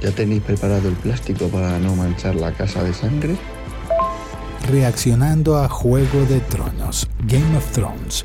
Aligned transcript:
¿Ya 0.00 0.12
tenéis 0.12 0.42
preparado 0.42 0.88
el 0.88 0.94
plástico 0.94 1.48
para 1.48 1.78
no 1.80 1.96
manchar 1.96 2.36
la 2.36 2.52
casa 2.52 2.84
de 2.84 2.94
sangre? 2.94 3.36
Reaccionando 4.70 5.58
a 5.58 5.68
Juego 5.68 6.24
de 6.28 6.40
Tronos, 6.40 7.08
Game 7.26 7.56
of 7.56 7.72
Thrones. 7.72 8.24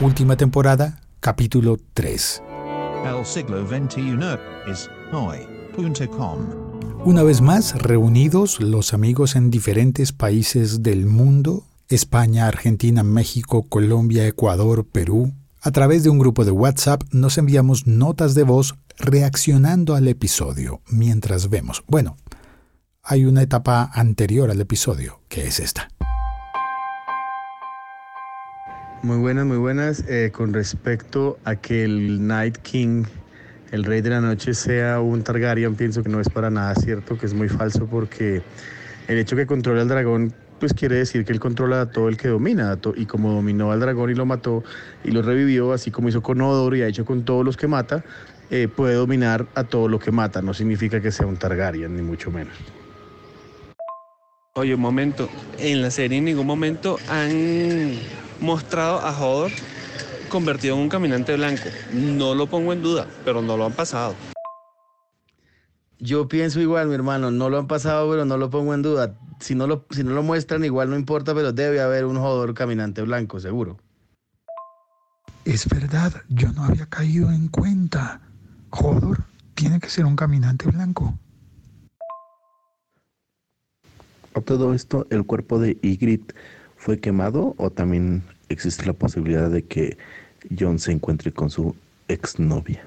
Última 0.00 0.36
temporada, 0.36 1.00
capítulo 1.20 1.78
3. 1.94 2.42
El 3.06 3.24
siglo 3.24 3.66
XXI 3.66 4.18
es 4.70 4.90
hoy.com. 5.12 6.38
Una 7.06 7.22
vez 7.22 7.40
más, 7.40 7.80
reunidos 7.80 8.60
los 8.60 8.92
amigos 8.92 9.34
en 9.34 9.50
diferentes 9.50 10.12
países 10.12 10.82
del 10.82 11.06
mundo, 11.06 11.64
España, 11.88 12.48
Argentina, 12.48 13.02
México, 13.02 13.64
Colombia, 13.66 14.26
Ecuador, 14.26 14.84
Perú, 14.84 15.32
a 15.62 15.70
través 15.70 16.04
de 16.04 16.10
un 16.10 16.18
grupo 16.18 16.44
de 16.44 16.50
WhatsApp 16.50 17.02
nos 17.10 17.38
enviamos 17.38 17.86
notas 17.86 18.34
de 18.34 18.44
voz 18.44 18.76
reaccionando 18.98 19.94
al 19.94 20.08
episodio 20.08 20.80
mientras 20.88 21.48
vemos. 21.50 21.84
Bueno, 21.86 22.16
hay 23.02 23.24
una 23.24 23.42
etapa 23.42 23.90
anterior 23.92 24.50
al 24.50 24.60
episodio, 24.60 25.20
que 25.28 25.46
es 25.46 25.60
esta. 25.60 25.88
Muy 29.02 29.18
buenas, 29.18 29.46
muy 29.46 29.58
buenas. 29.58 30.02
Eh, 30.08 30.32
con 30.32 30.52
respecto 30.52 31.38
a 31.44 31.54
que 31.54 31.84
el 31.84 32.26
Night 32.26 32.56
King, 32.58 33.04
el 33.70 33.84
rey 33.84 34.00
de 34.00 34.10
la 34.10 34.20
noche, 34.20 34.54
sea 34.54 35.00
un 35.00 35.22
Targaryen, 35.22 35.76
pienso 35.76 36.02
que 36.02 36.08
no 36.08 36.20
es 36.20 36.28
para 36.28 36.50
nada 36.50 36.74
cierto, 36.74 37.16
que 37.16 37.26
es 37.26 37.34
muy 37.34 37.48
falso 37.48 37.86
porque 37.86 38.42
el 39.06 39.18
hecho 39.18 39.36
que 39.36 39.46
controla 39.46 39.82
el 39.82 39.88
dragón, 39.88 40.34
pues 40.58 40.74
quiere 40.74 40.96
decir 40.96 41.24
que 41.24 41.32
él 41.32 41.38
controla 41.38 41.82
a 41.82 41.86
todo 41.86 42.08
el 42.08 42.16
que 42.16 42.28
domina, 42.28 42.76
y 42.96 43.06
como 43.06 43.32
dominó 43.32 43.70
al 43.70 43.78
dragón 43.78 44.10
y 44.10 44.14
lo 44.14 44.26
mató 44.26 44.64
y 45.04 45.12
lo 45.12 45.22
revivió, 45.22 45.72
así 45.72 45.92
como 45.92 46.08
hizo 46.08 46.22
con 46.22 46.40
Odor 46.40 46.76
y 46.76 46.82
ha 46.82 46.88
hecho 46.88 47.04
con 47.04 47.24
todos 47.24 47.44
los 47.44 47.56
que 47.56 47.68
mata, 47.68 48.02
eh, 48.50 48.68
puede 48.68 48.94
dominar 48.94 49.46
a 49.54 49.64
todo 49.64 49.88
lo 49.88 49.98
que 49.98 50.10
mata. 50.12 50.42
No 50.42 50.54
significa 50.54 51.00
que 51.00 51.10
sea 51.10 51.26
un 51.26 51.36
Targaryen, 51.36 51.94
ni 51.96 52.02
mucho 52.02 52.30
menos. 52.30 52.54
Oye, 54.54 54.74
un 54.74 54.80
momento. 54.80 55.28
En 55.58 55.82
la 55.82 55.90
serie 55.90 56.18
en 56.18 56.24
ningún 56.24 56.46
momento 56.46 56.98
han 57.08 57.92
mostrado 58.40 59.00
a 59.00 59.10
Hodor 59.10 59.50
convertido 60.28 60.76
en 60.76 60.82
un 60.82 60.88
caminante 60.88 61.36
blanco. 61.36 61.64
No 61.92 62.34
lo 62.34 62.46
pongo 62.46 62.72
en 62.72 62.82
duda, 62.82 63.06
pero 63.24 63.42
no 63.42 63.56
lo 63.56 63.66
han 63.66 63.72
pasado. 63.72 64.14
Yo 65.98 66.28
pienso 66.28 66.60
igual, 66.60 66.88
mi 66.88 66.94
hermano, 66.94 67.30
no 67.30 67.48
lo 67.48 67.58
han 67.58 67.66
pasado, 67.66 68.10
pero 68.10 68.24
no 68.24 68.36
lo 68.36 68.50
pongo 68.50 68.74
en 68.74 68.82
duda. 68.82 69.14
Si 69.40 69.54
no 69.54 69.66
lo, 69.66 69.86
si 69.90 70.04
no 70.04 70.12
lo 70.12 70.22
muestran, 70.22 70.64
igual 70.64 70.90
no 70.90 70.96
importa, 70.96 71.34
pero 71.34 71.52
debe 71.52 71.80
haber 71.80 72.04
un 72.04 72.16
Hodor 72.16 72.54
caminante 72.54 73.02
blanco, 73.02 73.40
seguro. 73.40 73.78
Es 75.44 75.68
verdad, 75.68 76.12
yo 76.28 76.52
no 76.52 76.64
había 76.64 76.86
caído 76.86 77.30
en 77.30 77.48
cuenta. 77.48 78.20
Hodor 78.78 79.24
tiene 79.54 79.80
que 79.80 79.88
ser 79.88 80.04
un 80.04 80.16
caminante 80.16 80.68
blanco. 80.68 81.14
A 84.34 84.40
todo 84.42 84.74
esto, 84.74 85.06
¿el 85.10 85.24
cuerpo 85.24 85.58
de 85.58 85.78
Ygritte 85.80 86.34
fue 86.76 87.00
quemado 87.00 87.54
o 87.56 87.70
también 87.70 88.22
existe 88.50 88.84
la 88.84 88.92
posibilidad 88.92 89.48
de 89.50 89.64
que 89.64 89.96
John 90.58 90.78
se 90.78 90.92
encuentre 90.92 91.32
con 91.32 91.48
su 91.48 91.74
exnovia? 92.08 92.86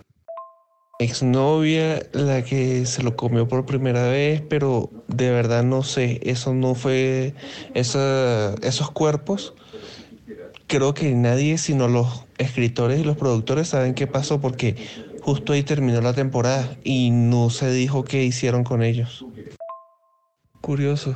Exnovia, 1.00 2.03
la 2.12 2.44
que 2.44 2.86
se 2.86 3.02
lo 3.02 3.16
comió 3.16 3.48
por 3.48 3.66
primera 3.66 4.03
vez, 4.09 4.42
pero 4.42 4.92
de 5.08 5.31
verdad 5.31 5.64
no 5.64 5.81
sé, 5.81 6.20
eso 6.24 6.53
no 6.53 6.76
fue, 6.76 7.34
esos 7.74 8.92
cuerpos, 8.92 9.56
creo 10.68 10.94
que 10.94 11.16
nadie 11.16 11.58
sino 11.58 11.88
los 11.88 12.26
escritores 12.38 13.00
y 13.00 13.03
los 13.03 13.18
productores 13.18 13.70
saben 13.70 13.96
qué 13.96 14.08
pasó 14.08 14.40
porque 14.40 14.76
justo 15.22 15.53
ahí 15.53 15.64
terminó 15.64 16.02
la 16.02 16.14
temporada 16.14 16.78
y 16.84 17.12
no 17.12 17.50
se 17.50 17.72
dijo 17.72 18.03
qué 18.03 18.23
hicieron 18.23 18.64
con 18.64 18.84
ellos. 18.84 19.25
Curioso. 20.62 21.16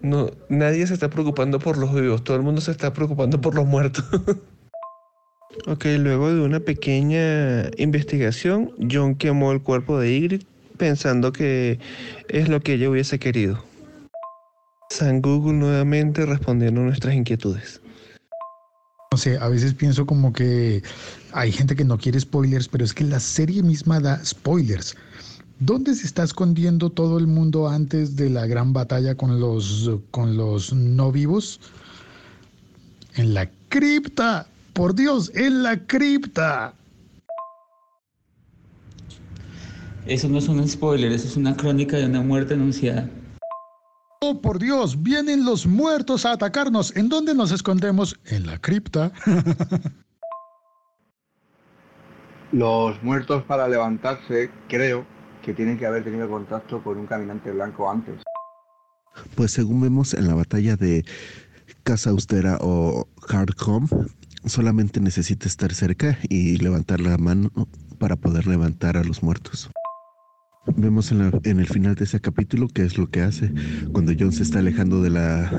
No, 0.00 0.30
nadie 0.48 0.86
se 0.86 0.94
está 0.94 1.08
preocupando 1.10 1.58
por 1.60 1.78
los 1.78 1.94
vivos, 1.94 2.24
todo 2.24 2.36
el 2.36 2.42
mundo 2.42 2.60
se 2.60 2.72
está 2.72 2.92
preocupando 2.92 3.40
por 3.40 3.54
los 3.54 3.66
muertos. 3.66 4.04
ok, 5.66 5.84
luego 5.98 6.34
de 6.34 6.40
una 6.40 6.60
pequeña 6.60 7.70
investigación, 7.76 8.72
John 8.90 9.14
quemó 9.14 9.52
el 9.52 9.62
cuerpo 9.62 9.98
de 9.98 10.12
Ygritte 10.12 10.46
pensando 10.76 11.32
que 11.32 11.78
es 12.28 12.48
lo 12.48 12.60
que 12.60 12.74
ella 12.74 12.90
hubiese 12.90 13.20
querido. 13.20 13.62
San 14.90 15.22
Google 15.22 15.54
nuevamente 15.54 16.26
respondiendo 16.26 16.80
a 16.80 16.84
nuestras 16.84 17.14
inquietudes. 17.14 17.80
No 19.12 19.18
sé, 19.18 19.38
a 19.38 19.48
veces 19.48 19.74
pienso 19.74 20.04
como 20.04 20.32
que 20.32 20.82
hay 21.32 21.52
gente 21.52 21.74
que 21.76 21.84
no 21.84 21.98
quiere 21.98 22.20
spoilers, 22.20 22.68
pero 22.68 22.84
es 22.84 22.92
que 22.92 23.04
la 23.04 23.20
serie 23.20 23.62
misma 23.62 24.00
da 24.00 24.24
spoilers. 24.24 24.96
¿Dónde 25.58 25.94
se 25.94 26.06
está 26.06 26.24
escondiendo 26.24 26.90
todo 26.90 27.18
el 27.18 27.26
mundo 27.26 27.68
antes 27.68 28.16
de 28.16 28.30
la 28.30 28.46
gran 28.46 28.72
batalla 28.72 29.14
con 29.14 29.38
los, 29.38 29.90
con 30.10 30.36
los 30.36 30.72
no 30.72 31.12
vivos? 31.12 31.60
En 33.14 33.34
la 33.34 33.48
cripta. 33.68 34.46
Por 34.72 34.94
Dios, 34.94 35.30
en 35.34 35.62
la 35.62 35.78
cripta. 35.86 36.74
Eso 40.06 40.28
no 40.28 40.38
es 40.38 40.48
un 40.48 40.66
spoiler, 40.66 41.12
eso 41.12 41.28
es 41.28 41.36
una 41.36 41.54
crónica 41.56 41.96
de 41.96 42.06
una 42.06 42.22
muerte 42.22 42.54
anunciada. 42.54 43.08
Oh, 44.22 44.40
por 44.40 44.58
Dios, 44.58 45.02
vienen 45.02 45.44
los 45.44 45.66
muertos 45.66 46.24
a 46.24 46.32
atacarnos. 46.32 46.96
¿En 46.96 47.08
dónde 47.08 47.34
nos 47.34 47.52
escondemos? 47.52 48.18
En 48.24 48.46
la 48.46 48.58
cripta. 48.58 49.12
los 52.52 53.02
muertos 53.02 53.42
para 53.44 53.66
levantarse, 53.66 54.50
creo, 54.68 55.04
que 55.42 55.52
tienen 55.52 55.78
que 55.78 55.86
haber 55.86 56.04
tenido 56.04 56.28
contacto 56.28 56.82
con 56.82 56.98
un 56.98 57.06
caminante 57.06 57.50
blanco 57.50 57.90
antes. 57.90 58.22
Pues 59.34 59.52
según 59.52 59.80
vemos 59.80 60.14
en 60.14 60.28
la 60.28 60.34
batalla 60.34 60.76
de 60.76 61.04
Casa 61.82 62.10
Austera 62.10 62.58
o 62.60 63.08
Hardcom, 63.28 63.88
solamente 64.44 65.00
necesita 65.00 65.48
estar 65.48 65.74
cerca 65.74 66.18
y 66.28 66.56
levantar 66.58 67.00
la 67.00 67.18
mano 67.18 67.50
para 67.98 68.16
poder 68.16 68.46
levantar 68.46 68.96
a 68.96 69.04
los 69.04 69.22
muertos. 69.22 69.70
Vemos 70.76 71.10
en, 71.10 71.20
el 71.44 71.66
final 71.66 71.96
de 71.96 72.04
ese 72.04 72.20
capítulo 72.20 72.68
qué 72.68 72.84
es 72.84 72.96
lo 72.96 73.08
que 73.08 73.22
hace 73.22 73.52
cuando 73.92 74.12
John 74.18 74.32
se 74.32 74.44
está 74.44 74.60
alejando 74.60 75.02
de 75.02 75.10
la, 75.10 75.50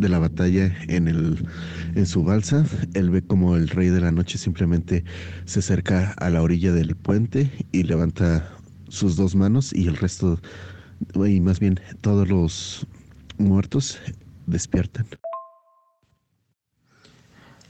de 0.00 0.08
la 0.08 0.18
batalla 0.18 0.74
en, 0.88 1.08
el, 1.08 1.46
en 1.94 2.06
su 2.06 2.24
balsa. 2.24 2.64
Él 2.94 3.10
ve 3.10 3.22
como 3.22 3.56
el 3.56 3.68
rey 3.68 3.88
de 3.88 4.00
la 4.00 4.10
noche 4.10 4.38
simplemente 4.38 5.04
se 5.44 5.60
acerca 5.60 6.12
a 6.18 6.30
la 6.30 6.42
orilla 6.42 6.72
del 6.72 6.96
puente 6.96 7.50
y 7.72 7.82
levanta 7.84 8.50
sus 8.88 9.16
dos 9.16 9.34
manos 9.34 9.72
y 9.72 9.86
el 9.86 9.96
resto, 9.96 10.40
y 11.14 11.40
más 11.40 11.60
bien 11.60 11.78
todos 12.00 12.28
los 12.28 12.86
muertos 13.38 13.98
despiertan. 14.46 15.06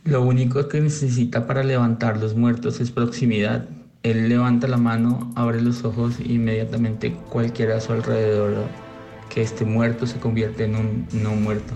Lo 0.04 0.22
único 0.22 0.66
que 0.68 0.80
necesita 0.80 1.46
para 1.46 1.62
levantar 1.62 2.18
los 2.18 2.34
muertos 2.34 2.80
es 2.80 2.90
proximidad. 2.90 3.68
Él 4.02 4.30
levanta 4.30 4.66
la 4.66 4.78
mano, 4.78 5.30
abre 5.36 5.60
los 5.60 5.84
ojos 5.84 6.18
e 6.20 6.32
inmediatamente 6.32 7.12
cualquiera 7.28 7.76
a 7.76 7.80
su 7.80 7.92
alrededor 7.92 8.66
que 9.30 9.42
esté 9.42 9.64
muerto 9.64 10.06
se 10.06 10.18
convierte 10.18 10.64
en 10.64 10.76
un 10.76 11.06
no 11.12 11.34
muerto. 11.34 11.72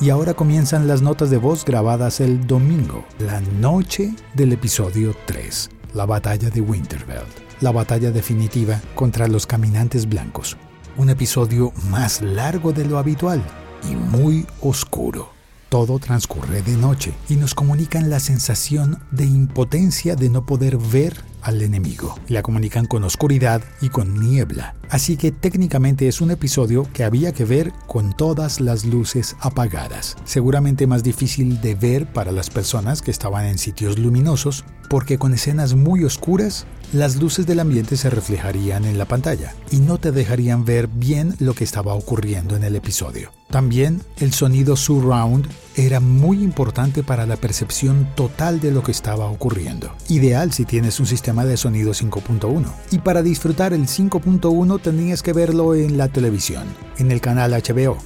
Y 0.00 0.10
ahora 0.10 0.34
comienzan 0.34 0.88
las 0.88 1.02
notas 1.02 1.30
de 1.30 1.38
voz 1.38 1.64
grabadas 1.64 2.20
el 2.20 2.46
domingo, 2.46 3.04
la 3.18 3.40
noche 3.40 4.14
del 4.34 4.52
episodio 4.52 5.14
3, 5.26 5.70
la 5.94 6.06
batalla 6.06 6.50
de 6.50 6.60
Winterfell 6.60 7.44
la 7.60 7.72
batalla 7.72 8.10
definitiva 8.10 8.80
contra 8.94 9.26
los 9.26 9.46
caminantes 9.46 10.06
blancos. 10.06 10.56
Un 10.96 11.10
episodio 11.10 11.72
más 11.90 12.20
largo 12.20 12.72
de 12.72 12.84
lo 12.84 12.98
habitual 12.98 13.42
y 13.90 13.96
muy 13.96 14.46
oscuro. 14.60 15.30
Todo 15.68 15.98
transcurre 15.98 16.62
de 16.62 16.76
noche 16.76 17.14
y 17.28 17.36
nos 17.36 17.54
comunican 17.54 18.10
la 18.10 18.20
sensación 18.20 19.02
de 19.10 19.24
impotencia 19.24 20.14
de 20.14 20.28
no 20.28 20.46
poder 20.46 20.76
ver 20.76 21.16
al 21.44 21.62
enemigo. 21.62 22.18
La 22.28 22.42
comunican 22.42 22.86
con 22.86 23.04
oscuridad 23.04 23.62
y 23.80 23.90
con 23.90 24.18
niebla. 24.18 24.74
Así 24.90 25.16
que 25.16 25.30
técnicamente 25.30 26.08
es 26.08 26.20
un 26.20 26.30
episodio 26.30 26.88
que 26.92 27.04
había 27.04 27.32
que 27.32 27.44
ver 27.44 27.72
con 27.86 28.16
todas 28.16 28.60
las 28.60 28.84
luces 28.84 29.36
apagadas. 29.40 30.16
Seguramente 30.24 30.86
más 30.86 31.02
difícil 31.02 31.60
de 31.60 31.74
ver 31.74 32.12
para 32.12 32.32
las 32.32 32.50
personas 32.50 33.02
que 33.02 33.10
estaban 33.10 33.46
en 33.46 33.58
sitios 33.58 33.98
luminosos, 33.98 34.64
porque 34.88 35.18
con 35.18 35.34
escenas 35.34 35.74
muy 35.74 36.04
oscuras 36.04 36.66
las 36.92 37.16
luces 37.16 37.46
del 37.46 37.60
ambiente 37.60 37.96
se 37.96 38.08
reflejarían 38.08 38.84
en 38.84 38.98
la 38.98 39.04
pantalla 39.04 39.54
y 39.70 39.78
no 39.78 39.98
te 39.98 40.12
dejarían 40.12 40.64
ver 40.64 40.86
bien 40.86 41.34
lo 41.40 41.54
que 41.54 41.64
estaba 41.64 41.94
ocurriendo 41.94 42.54
en 42.54 42.62
el 42.62 42.76
episodio. 42.76 43.32
También 43.50 44.02
el 44.18 44.32
sonido 44.32 44.76
surround 44.76 45.48
era 45.76 45.98
muy 45.98 46.42
importante 46.42 47.02
para 47.02 47.26
la 47.26 47.36
percepción 47.36 48.08
total 48.14 48.60
de 48.60 48.70
lo 48.70 48.82
que 48.82 48.92
estaba 48.92 49.26
ocurriendo. 49.26 49.92
Ideal 50.08 50.52
si 50.52 50.64
tienes 50.64 51.00
un 51.00 51.06
sistema 51.06 51.44
de 51.44 51.56
sonido 51.56 51.92
5.1. 51.92 52.64
Y 52.92 52.98
para 52.98 53.22
disfrutar 53.22 53.72
el 53.72 53.86
5.1 53.86 54.80
tenías 54.80 55.22
que 55.22 55.32
verlo 55.32 55.74
en 55.74 55.98
la 55.98 56.08
televisión, 56.08 56.64
en 56.98 57.10
el 57.10 57.20
canal 57.20 57.52
HBO. 57.52 57.98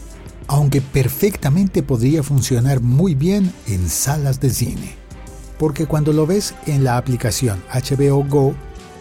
Aunque 0.47 0.81
perfectamente 0.81 1.83
podría 1.83 2.23
funcionar 2.23 2.81
muy 2.81 3.15
bien 3.15 3.53
en 3.67 3.89
salas 3.91 4.41
de 4.41 4.49
cine 4.49 4.98
porque 5.59 5.87
cuando 5.87 6.13
lo 6.13 6.27
ves 6.27 6.55
en 6.67 6.85
la 6.85 6.97
aplicación 6.97 7.63
HBO 7.73 8.25
Go, 8.25 8.55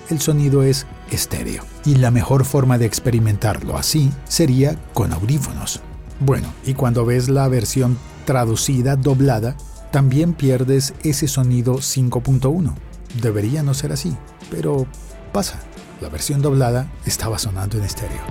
el 0.09 0.19
sonido 0.19 0.63
es 0.63 0.85
estéreo. 1.11 1.63
Y 1.85 1.95
la 1.95 2.11
mejor 2.11 2.45
forma 2.45 2.77
de 2.77 2.85
experimentarlo 2.85 3.77
así 3.77 4.11
sería 4.25 4.75
con 4.93 5.13
audífonos. 5.13 5.81
Bueno, 6.19 6.53
y 6.65 6.73
cuando 6.73 7.05
ves 7.05 7.29
la 7.29 7.47
versión 7.47 7.97
traducida, 8.25 8.95
doblada, 8.95 9.55
también 9.91 10.33
pierdes 10.33 10.93
ese 11.03 11.27
sonido 11.27 11.75
5.1. 11.75 12.73
Debería 13.21 13.63
no 13.63 13.73
ser 13.73 13.93
así, 13.93 14.15
pero 14.49 14.87
pasa. 15.31 15.59
La 16.01 16.09
versión 16.09 16.41
doblada 16.41 16.91
estaba 17.05 17.39
sonando 17.39 17.77
en 17.77 17.83
estéreo. 17.83 18.21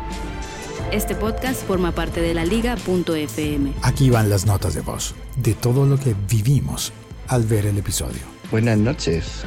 Este 0.92 1.16
podcast 1.16 1.66
forma 1.66 1.92
parte 1.92 2.20
de 2.20 2.32
la 2.32 2.44
liga.fm. 2.44 3.72
Aquí 3.82 4.10
van 4.10 4.30
las 4.30 4.46
notas 4.46 4.74
de 4.74 4.82
voz, 4.82 5.14
de 5.36 5.54
todo 5.54 5.84
lo 5.86 5.98
que 5.98 6.14
vivimos 6.28 6.92
al 7.28 7.42
ver 7.44 7.66
el 7.66 7.78
episodio. 7.78 8.20
Buenas 8.50 8.78
noches. 8.78 9.44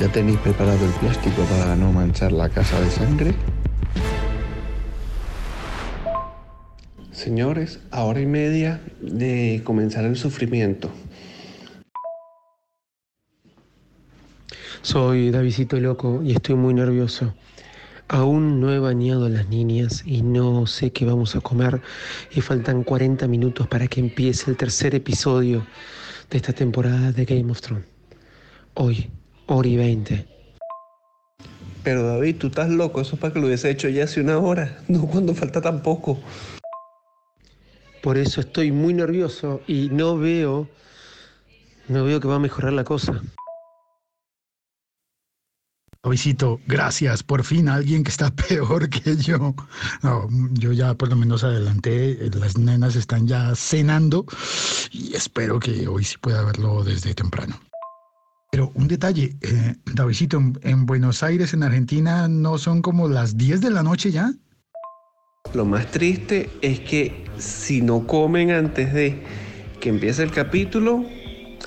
¿Ya 0.00 0.10
tenéis 0.10 0.38
preparado 0.38 0.84
el 0.84 0.92
plástico 0.92 1.42
para 1.44 1.76
no 1.76 1.92
manchar 1.92 2.32
la 2.32 2.48
casa 2.48 2.80
de 2.80 2.90
sangre? 2.90 3.34
Señores, 7.12 7.78
a 7.90 8.04
hora 8.04 8.20
y 8.20 8.26
media 8.26 8.80
de 9.00 9.62
comenzar 9.64 10.04
el 10.04 10.16
sufrimiento. 10.16 10.90
Soy 14.82 15.30
Davidito 15.30 15.78
Loco 15.78 16.20
y 16.22 16.32
estoy 16.32 16.56
muy 16.56 16.74
nervioso. 16.74 17.34
Aún 18.08 18.60
no 18.60 18.72
he 18.72 18.78
bañado 18.78 19.26
a 19.26 19.30
las 19.30 19.48
niñas 19.48 20.02
y 20.04 20.22
no 20.22 20.66
sé 20.66 20.90
qué 20.90 21.06
vamos 21.06 21.34
a 21.36 21.40
comer 21.40 21.80
y 22.34 22.42
faltan 22.42 22.82
40 22.82 23.26
minutos 23.28 23.66
para 23.66 23.86
que 23.86 24.00
empiece 24.00 24.50
el 24.50 24.56
tercer 24.58 24.94
episodio 24.94 25.64
de 26.30 26.36
esta 26.36 26.52
temporada 26.52 27.12
de 27.12 27.24
Game 27.24 27.50
of 27.50 27.60
Thrones. 27.60 27.86
Hoy, 28.74 29.10
hora 29.46 29.68
y 29.68 29.76
20. 29.76 30.26
Pero 31.82 32.02
David, 32.02 32.36
tú 32.36 32.46
estás 32.46 32.70
loco, 32.70 33.00
eso 33.00 33.16
es 33.16 33.20
para 33.20 33.32
que 33.32 33.40
lo 33.40 33.46
hubiese 33.46 33.70
hecho 33.70 33.88
ya 33.88 34.04
hace 34.04 34.20
una 34.20 34.38
hora, 34.38 34.78
no 34.88 35.06
cuando 35.06 35.34
falta 35.34 35.60
tan 35.60 35.82
poco. 35.82 36.18
Por 38.02 38.16
eso 38.18 38.40
estoy 38.40 38.72
muy 38.72 38.94
nervioso 38.94 39.62
y 39.66 39.88
no 39.90 40.18
veo, 40.18 40.68
no 41.88 42.04
veo 42.04 42.20
que 42.20 42.28
va 42.28 42.36
a 42.36 42.38
mejorar 42.40 42.72
la 42.72 42.84
cosa. 42.84 43.22
Visito, 46.10 46.60
gracias. 46.66 47.22
Por 47.22 47.44
fin 47.44 47.68
alguien 47.68 48.04
que 48.04 48.10
está 48.10 48.30
peor 48.48 48.88
que 48.88 49.16
yo. 49.16 49.54
No, 50.02 50.28
yo 50.52 50.72
ya 50.72 50.94
por 50.94 51.08
lo 51.08 51.16
menos 51.16 51.44
adelanté. 51.44 52.30
Las 52.38 52.58
nenas 52.58 52.96
están 52.96 53.26
ya 53.26 53.54
cenando 53.54 54.26
y 54.90 55.14
espero 55.14 55.58
que 55.58 55.88
hoy 55.88 56.04
sí 56.04 56.16
pueda 56.20 56.42
verlo 56.44 56.84
desde 56.84 57.14
temprano. 57.14 57.58
Pero 58.50 58.70
un 58.74 58.86
detalle, 58.86 59.36
eh, 59.40 59.74
Davidito, 59.94 60.36
en, 60.36 60.58
en 60.62 60.86
Buenos 60.86 61.22
Aires, 61.24 61.54
en 61.54 61.64
Argentina, 61.64 62.28
¿no 62.28 62.56
son 62.58 62.82
como 62.82 63.08
las 63.08 63.36
10 63.36 63.60
de 63.60 63.70
la 63.70 63.82
noche 63.82 64.12
ya? 64.12 64.32
Lo 65.54 65.64
más 65.64 65.90
triste 65.90 66.50
es 66.62 66.80
que 66.80 67.24
si 67.38 67.80
no 67.80 68.06
comen 68.06 68.52
antes 68.52 68.92
de 68.92 69.22
que 69.80 69.88
empiece 69.88 70.22
el 70.22 70.30
capítulo, 70.30 71.04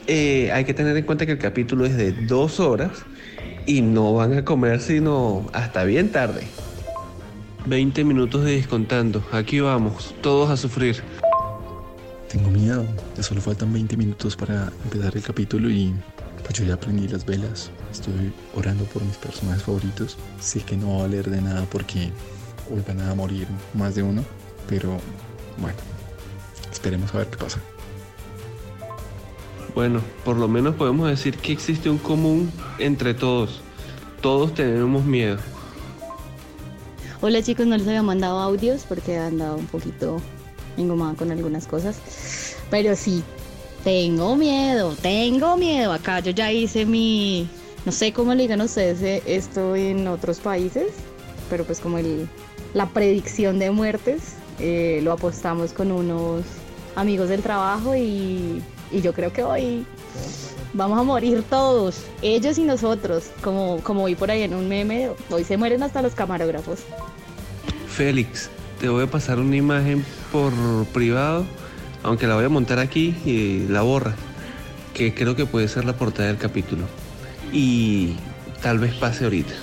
eh, 0.07 0.51
hay 0.53 0.63
que 0.63 0.73
tener 0.73 0.95
en 0.95 1.05
cuenta 1.05 1.25
que 1.25 1.33
el 1.33 1.37
capítulo 1.37 1.85
es 1.85 1.97
de 1.97 2.11
dos 2.11 2.59
horas 2.59 2.91
y 3.67 3.81
no 3.81 4.13
van 4.13 4.33
a 4.33 4.45
comer 4.45 4.81
sino 4.81 5.45
hasta 5.53 5.83
bien 5.83 6.11
tarde. 6.11 6.47
20 7.67 8.05
minutos 8.05 8.45
de 8.45 8.53
descontando. 8.53 9.21
Aquí 9.31 9.59
vamos, 9.59 10.15
todos 10.21 10.49
a 10.49 10.57
sufrir. 10.57 11.03
Tengo 12.29 12.49
miedo. 12.49 12.85
Ya 13.15 13.23
solo 13.23 13.41
faltan 13.41 13.71
20 13.73 13.97
minutos 13.97 14.35
para 14.37 14.71
empezar 14.85 15.15
el 15.15 15.21
capítulo 15.21 15.69
y 15.69 15.93
pues 16.43 16.57
yo 16.57 16.63
ya 16.63 16.79
prendí 16.79 17.09
las 17.09 17.25
velas. 17.25 17.69
Estoy 17.91 18.31
orando 18.55 18.85
por 18.85 19.03
mis 19.03 19.17
personajes 19.17 19.63
favoritos. 19.63 20.17
Sé 20.39 20.61
que 20.61 20.77
no 20.77 20.91
va 20.91 20.95
a 20.95 21.01
valer 21.03 21.29
de 21.29 21.41
nada 21.41 21.65
porque 21.69 22.09
hoy 22.73 22.81
van 22.87 23.01
a 23.01 23.13
morir 23.15 23.47
más 23.73 23.95
de 23.95 24.03
uno. 24.03 24.23
Pero 24.69 24.97
bueno, 25.57 25.77
esperemos 26.71 27.13
a 27.13 27.17
ver 27.19 27.27
qué 27.27 27.37
pasa. 27.37 27.59
Bueno, 29.77 30.01
por 30.25 30.37
lo 30.37 30.47
menos 30.47 30.73
podemos 30.73 31.07
decir 31.07 31.37
que 31.37 31.51
existe 31.51 31.87
un 31.87 31.99
común 31.99 32.51
entre 32.79 33.13
todos. 33.13 33.61
Todos 34.21 34.55
tenemos 34.55 35.05
miedo. 35.05 35.37
Hola 37.21 37.43
chicos, 37.43 37.67
no 37.67 37.77
les 37.77 37.87
había 37.87 38.01
mandado 38.01 38.39
audios 38.39 38.85
porque 38.89 39.13
he 39.13 39.19
andado 39.19 39.55
un 39.55 39.67
poquito 39.67 40.19
engomada 40.77 41.13
con 41.13 41.29
algunas 41.29 41.67
cosas. 41.67 41.99
Pero 42.71 42.95
sí, 42.95 43.21
tengo 43.83 44.35
miedo, 44.35 44.95
tengo 44.99 45.57
miedo. 45.57 45.93
Acá 45.93 46.21
yo 46.21 46.31
ya 46.31 46.51
hice 46.51 46.87
mi, 46.87 47.47
no 47.85 47.91
sé 47.91 48.13
cómo 48.13 48.33
le 48.33 48.41
digan 48.41 48.61
ustedes 48.61 48.99
eh, 49.03 49.21
esto 49.27 49.75
en 49.75 50.07
otros 50.07 50.39
países, 50.39 50.87
pero 51.51 51.65
pues 51.65 51.81
como 51.81 51.99
el, 51.99 52.27
la 52.73 52.89
predicción 52.89 53.59
de 53.59 53.69
muertes, 53.69 54.37
eh, 54.57 55.01
lo 55.03 55.11
apostamos 55.11 55.71
con 55.71 55.91
unos 55.91 56.45
amigos 56.97 57.29
del 57.29 57.41
trabajo 57.41 57.95
y, 57.95 58.61
y 58.91 59.01
yo 59.01 59.13
creo 59.13 59.31
que 59.31 59.43
hoy 59.43 59.85
vamos 60.73 60.99
a 60.99 61.03
morir 61.03 61.43
todos, 61.49 62.01
ellos 62.21 62.57
y 62.57 62.63
nosotros, 62.63 63.25
como, 63.41 63.79
como 63.83 64.05
vi 64.05 64.15
por 64.15 64.31
ahí 64.31 64.41
en 64.41 64.53
un 64.53 64.67
meme, 64.67 65.11
hoy 65.29 65.43
se 65.43 65.57
mueren 65.57 65.83
hasta 65.83 66.01
los 66.01 66.13
camarógrafos. 66.13 66.79
Félix, 67.87 68.49
te 68.79 68.89
voy 68.89 69.03
a 69.03 69.07
pasar 69.07 69.39
una 69.39 69.55
imagen 69.55 70.03
por 70.31 70.51
privado, 70.93 71.45
aunque 72.03 72.27
la 72.27 72.35
voy 72.35 72.45
a 72.45 72.49
montar 72.49 72.79
aquí 72.79 73.15
y 73.25 73.67
la 73.67 73.83
borra, 73.83 74.15
que 74.93 75.13
creo 75.13 75.35
que 75.35 75.45
puede 75.45 75.67
ser 75.67 75.85
la 75.85 75.93
portada 75.93 76.27
del 76.27 76.37
capítulo. 76.37 76.85
Y 77.53 78.15
tal 78.61 78.79
vez 78.79 78.93
pase 78.95 79.23
ahorita. 79.23 79.53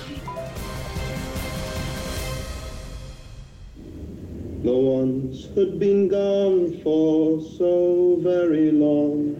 The 4.65 4.71
ones 4.71 5.45
had 5.55 5.77
been 5.77 6.07
gone 6.07 6.81
for 6.81 7.39
so 7.39 8.17
very 8.19 8.71
long. 8.71 9.37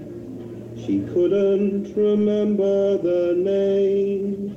She 0.77 0.99
couldn't 0.99 1.95
remember 1.95 2.99
their 2.99 3.33
names. 3.33 4.53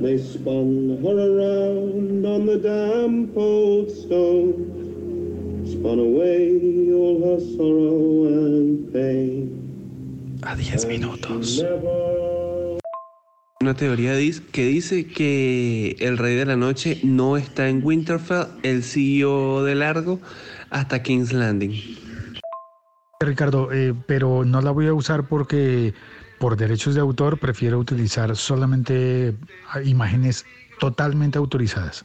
They 0.00 0.16
spun 0.18 1.02
her 1.02 1.18
around 1.18 2.24
on 2.24 2.46
the 2.46 2.58
damp 2.58 3.36
old 3.36 3.90
stone, 3.90 5.66
spun 5.66 5.98
away 5.98 6.92
all 6.92 7.18
her 7.26 7.40
sorrow 7.56 8.26
and 8.30 8.92
pain. 8.92 10.38
A 10.44 10.54
10 10.54 10.86
minutos. 10.86 11.64
Una 13.66 13.74
teoría 13.74 14.12
que 14.52 14.64
dice 14.64 15.08
que 15.08 15.96
el 15.98 16.18
Rey 16.18 16.36
de 16.36 16.46
la 16.46 16.54
Noche 16.54 17.00
no 17.02 17.36
está 17.36 17.68
en 17.68 17.84
Winterfell, 17.84 18.46
él 18.62 18.84
siguió 18.84 19.64
de 19.64 19.74
largo 19.74 20.20
hasta 20.70 21.02
King's 21.02 21.32
Landing. 21.32 21.72
Ricardo, 23.18 23.72
eh, 23.72 23.92
pero 24.06 24.44
no 24.44 24.60
la 24.60 24.70
voy 24.70 24.86
a 24.86 24.94
usar 24.94 25.26
porque 25.26 25.94
por 26.38 26.56
derechos 26.56 26.94
de 26.94 27.00
autor 27.00 27.40
prefiero 27.40 27.80
utilizar 27.80 28.36
solamente 28.36 29.34
imágenes 29.84 30.46
totalmente 30.78 31.36
autorizadas. 31.36 32.04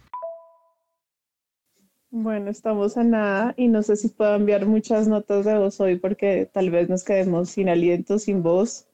Bueno, 2.10 2.50
estamos 2.50 2.98
a 2.98 3.04
nada 3.04 3.54
y 3.56 3.68
no 3.68 3.84
sé 3.84 3.98
si 3.98 4.08
puedo 4.08 4.34
enviar 4.34 4.66
muchas 4.66 5.08
notas 5.08 5.46
de 5.46 5.60
voz 5.60 5.80
hoy 5.80 5.98
porque 5.98 6.50
tal 6.52 6.72
vez 6.72 6.90
nos 6.90 7.04
quedemos 7.04 7.52
sin 7.52 7.70
aliento, 7.70 8.18
sin 8.18 8.42
voz. 8.42 8.88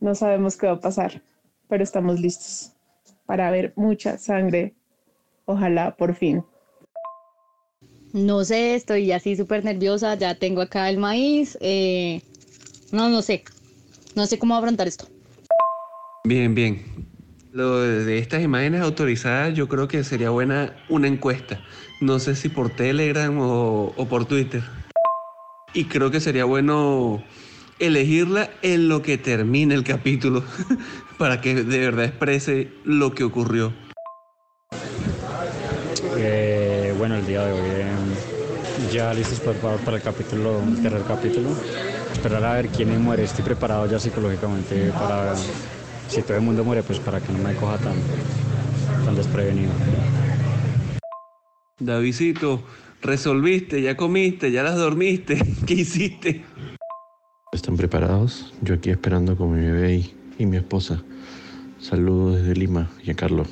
No 0.00 0.14
sabemos 0.14 0.58
qué 0.58 0.66
va 0.66 0.74
a 0.74 0.80
pasar, 0.80 1.22
pero 1.68 1.84
estamos 1.84 2.20
listos 2.20 2.72
para 3.26 3.50
ver 3.50 3.72
mucha 3.76 4.18
sangre. 4.18 4.74
Ojalá 5.44 5.96
por 5.96 6.14
fin. 6.14 6.44
No 8.12 8.44
sé, 8.44 8.74
estoy 8.74 9.12
así 9.12 9.36
súper 9.36 9.64
nerviosa, 9.64 10.14
ya 10.14 10.34
tengo 10.34 10.62
acá 10.62 10.88
el 10.88 10.98
maíz. 10.98 11.58
eh, 11.60 12.22
no, 12.90 13.08
no 13.10 13.20
sé, 13.20 13.44
no 14.14 14.26
sé 14.26 14.38
cómo 14.38 14.56
afrontar 14.56 14.88
esto. 14.88 15.06
Bien, 16.24 16.54
bien. 16.54 17.06
Lo 17.52 17.80
de 17.80 18.18
estas 18.18 18.42
imágenes 18.42 18.82
autorizadas, 18.82 19.54
yo 19.54 19.68
creo 19.68 19.88
que 19.88 20.04
sería 20.04 20.30
buena 20.30 20.76
una 20.88 21.08
encuesta. 21.08 21.60
No 22.00 22.18
sé 22.18 22.36
si 22.36 22.48
por 22.48 22.70
Telegram 22.70 23.36
o, 23.38 23.92
o 23.96 24.06
por 24.06 24.26
Twitter. 24.26 24.62
Y 25.74 25.84
creo 25.86 26.10
que 26.10 26.20
sería 26.20 26.44
bueno 26.44 27.22
elegirla 27.78 28.50
en 28.62 28.88
lo 28.88 29.02
que 29.02 29.18
termine 29.18 29.74
el 29.74 29.84
capítulo, 29.84 30.44
para 31.18 31.40
que 31.40 31.54
de 31.54 31.78
verdad 31.78 32.04
exprese 32.06 32.72
lo 32.84 33.14
que 33.14 33.24
ocurrió. 33.24 33.72
Eh, 36.16 36.94
bueno, 36.98 37.16
el 37.16 37.26
día 37.26 37.44
de 37.44 37.52
hoy 37.52 37.68
eh, 37.70 37.92
ya 38.92 39.12
listos 39.14 39.40
preparados 39.40 39.80
para 39.82 39.96
el 39.96 40.02
capítulo, 40.02 40.60
el 40.60 40.82
tercer 40.82 41.02
capítulo. 41.06 41.50
Esperar 42.12 42.44
a 42.44 42.54
ver 42.54 42.68
quién 42.68 43.00
muere. 43.02 43.24
Estoy 43.24 43.44
preparado 43.44 43.86
ya 43.86 43.98
psicológicamente 43.98 44.90
para, 44.92 45.34
si 46.08 46.22
todo 46.22 46.36
el 46.36 46.42
mundo 46.42 46.64
muere, 46.64 46.82
pues 46.82 46.98
para 46.98 47.20
que 47.20 47.32
no 47.32 47.38
me 47.38 47.54
coja 47.54 47.78
tan, 47.78 47.94
tan 49.04 49.14
desprevenido. 49.14 49.70
Davidito, 51.78 52.62
resolviste, 53.02 53.80
ya 53.80 53.96
comiste, 53.96 54.50
ya 54.50 54.62
las 54.62 54.76
dormiste. 54.76 55.38
¿Qué 55.66 55.74
hiciste? 55.74 56.44
¿Están 57.52 57.78
preparados? 57.78 58.52
Yo 58.60 58.74
aquí 58.74 58.90
esperando 58.90 59.34
con 59.34 59.54
mi 59.54 59.64
bebé 59.64 59.94
y, 59.94 60.16
y 60.38 60.44
mi 60.44 60.58
esposa. 60.58 61.02
Saludos 61.80 62.36
desde 62.36 62.54
Lima 62.54 62.90
Carlos. 63.16 63.48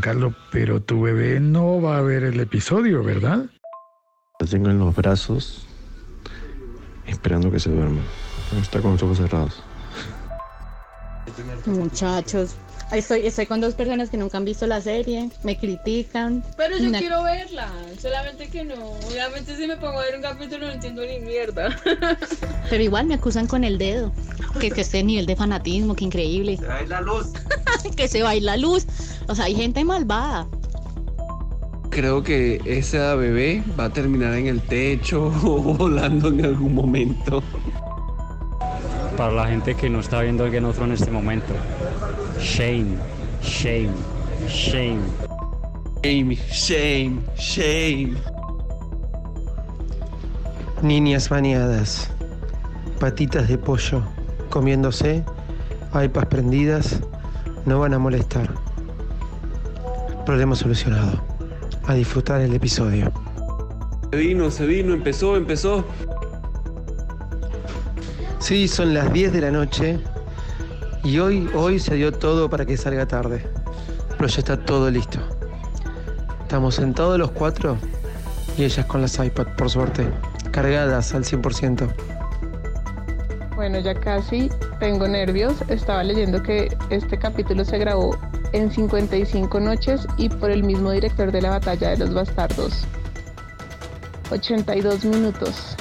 Carlos, 0.00 0.34
pero 0.50 0.82
tu 0.82 1.02
bebé 1.02 1.38
no 1.38 1.82
va 1.82 1.98
a 1.98 2.00
ver 2.00 2.24
el 2.24 2.40
episodio, 2.40 3.04
¿verdad? 3.04 3.44
La 4.40 4.46
tengo 4.46 4.70
en 4.70 4.78
los 4.78 4.96
brazos, 4.96 5.66
esperando 7.06 7.50
que 7.50 7.60
se 7.60 7.70
duerma. 7.70 8.00
Está 8.60 8.80
con 8.80 8.92
los 8.92 9.02
ojos 9.02 9.18
cerrados. 9.18 9.62
Muchachos, 11.66 12.56
estoy, 12.92 13.26
estoy 13.26 13.46
con 13.46 13.60
dos 13.60 13.74
personas 13.74 14.10
que 14.10 14.16
nunca 14.16 14.38
han 14.38 14.44
visto 14.44 14.66
la 14.66 14.80
serie, 14.80 15.30
me 15.42 15.56
critican. 15.56 16.44
Pero 16.56 16.76
yo 16.78 16.88
Una- 16.88 16.98
quiero 16.98 17.22
verla, 17.22 17.68
solamente 18.00 18.48
que 18.48 18.64
no. 18.64 18.74
Obviamente 19.08 19.56
si 19.56 19.66
me 19.66 19.76
pongo 19.76 20.00
a 20.00 20.04
ver 20.04 20.16
un 20.16 20.22
capítulo 20.22 20.66
no 20.66 20.72
entiendo 20.72 21.02
ni 21.04 21.18
mierda. 21.20 21.76
Pero 22.70 22.82
igual 22.82 23.06
me 23.06 23.14
acusan 23.14 23.46
con 23.46 23.64
el 23.64 23.78
dedo. 23.78 24.12
Que, 24.60 24.70
que 24.70 24.82
este 24.82 25.02
nivel 25.02 25.26
de 25.26 25.36
fanatismo, 25.36 25.94
que 25.94 26.04
increíble. 26.04 26.58
la 26.86 27.00
luz. 27.00 27.28
que 27.96 28.08
se 28.08 28.22
va 28.22 28.30
a 28.30 28.36
ir 28.36 28.42
la 28.42 28.56
luz. 28.56 28.86
O 29.28 29.34
sea, 29.34 29.46
hay 29.46 29.54
gente 29.54 29.84
malvada. 29.84 30.46
Creo 31.90 32.22
que 32.22 32.60
esa 32.64 33.14
bebé 33.16 33.62
va 33.78 33.84
a 33.86 33.90
terminar 33.92 34.34
en 34.34 34.46
el 34.46 34.60
techo 34.62 35.26
o 35.44 35.58
volando 35.58 36.28
en 36.28 36.44
algún 36.44 36.74
momento. 36.74 37.42
Para 39.16 39.32
la 39.32 39.46
gente 39.46 39.74
que 39.74 39.90
no 39.90 40.00
está 40.00 40.22
viendo 40.22 40.44
Game 40.50 40.66
of 40.66 40.76
Thrones 40.76 41.00
en 41.00 41.04
este 41.04 41.10
momento. 41.12 41.54
Shame, 42.42 42.98
shame, 43.40 43.94
shame. 44.48 45.00
Shame, 46.02 46.36
shame, 46.50 47.22
shame. 47.36 48.16
Niñas 50.82 51.28
bañadas, 51.28 52.10
patitas 52.98 53.46
de 53.46 53.56
pollo, 53.56 54.02
comiéndose, 54.50 55.24
iPads 55.94 56.26
prendidas, 56.26 57.00
no 57.64 57.78
van 57.78 57.94
a 57.94 58.00
molestar. 58.00 58.52
Problema 60.26 60.56
solucionado. 60.56 61.22
A 61.86 61.94
disfrutar 61.94 62.40
el 62.40 62.54
episodio. 62.54 63.12
Se 64.10 64.16
vino, 64.16 64.50
se 64.50 64.66
vino, 64.66 64.94
empezó, 64.94 65.36
empezó. 65.36 65.84
Sí, 68.40 68.66
son 68.66 68.94
las 68.94 69.12
10 69.12 69.32
de 69.32 69.40
la 69.40 69.52
noche 69.52 70.00
y 71.04 71.18
hoy, 71.18 71.48
hoy 71.54 71.78
se 71.78 71.96
dio 71.96 72.12
todo 72.12 72.48
para 72.48 72.64
que 72.64 72.76
salga 72.76 73.06
tarde. 73.06 73.44
Pero 74.10 74.26
ya 74.26 74.38
está 74.38 74.56
todo 74.56 74.90
listo. 74.90 75.18
Estamos 76.42 76.74
sentados 76.76 77.18
los 77.18 77.30
cuatro 77.30 77.76
y 78.56 78.64
ellas 78.64 78.86
con 78.86 79.00
las 79.00 79.18
iPad, 79.18 79.46
por 79.56 79.70
suerte, 79.70 80.06
cargadas 80.50 81.14
al 81.14 81.24
100%. 81.24 81.88
Bueno, 83.56 83.78
ya 83.80 83.94
casi 83.94 84.50
tengo 84.80 85.08
nervios. 85.08 85.54
Estaba 85.68 86.04
leyendo 86.04 86.42
que 86.42 86.76
este 86.90 87.18
capítulo 87.18 87.64
se 87.64 87.78
grabó 87.78 88.16
en 88.52 88.70
55 88.70 89.60
noches 89.60 90.06
y 90.16 90.28
por 90.28 90.50
el 90.50 90.62
mismo 90.62 90.90
director 90.90 91.32
de 91.32 91.42
la 91.42 91.50
batalla 91.50 91.90
de 91.90 91.98
los 91.98 92.12
bastardos. 92.12 92.84
82 94.30 95.04
minutos. 95.04 95.76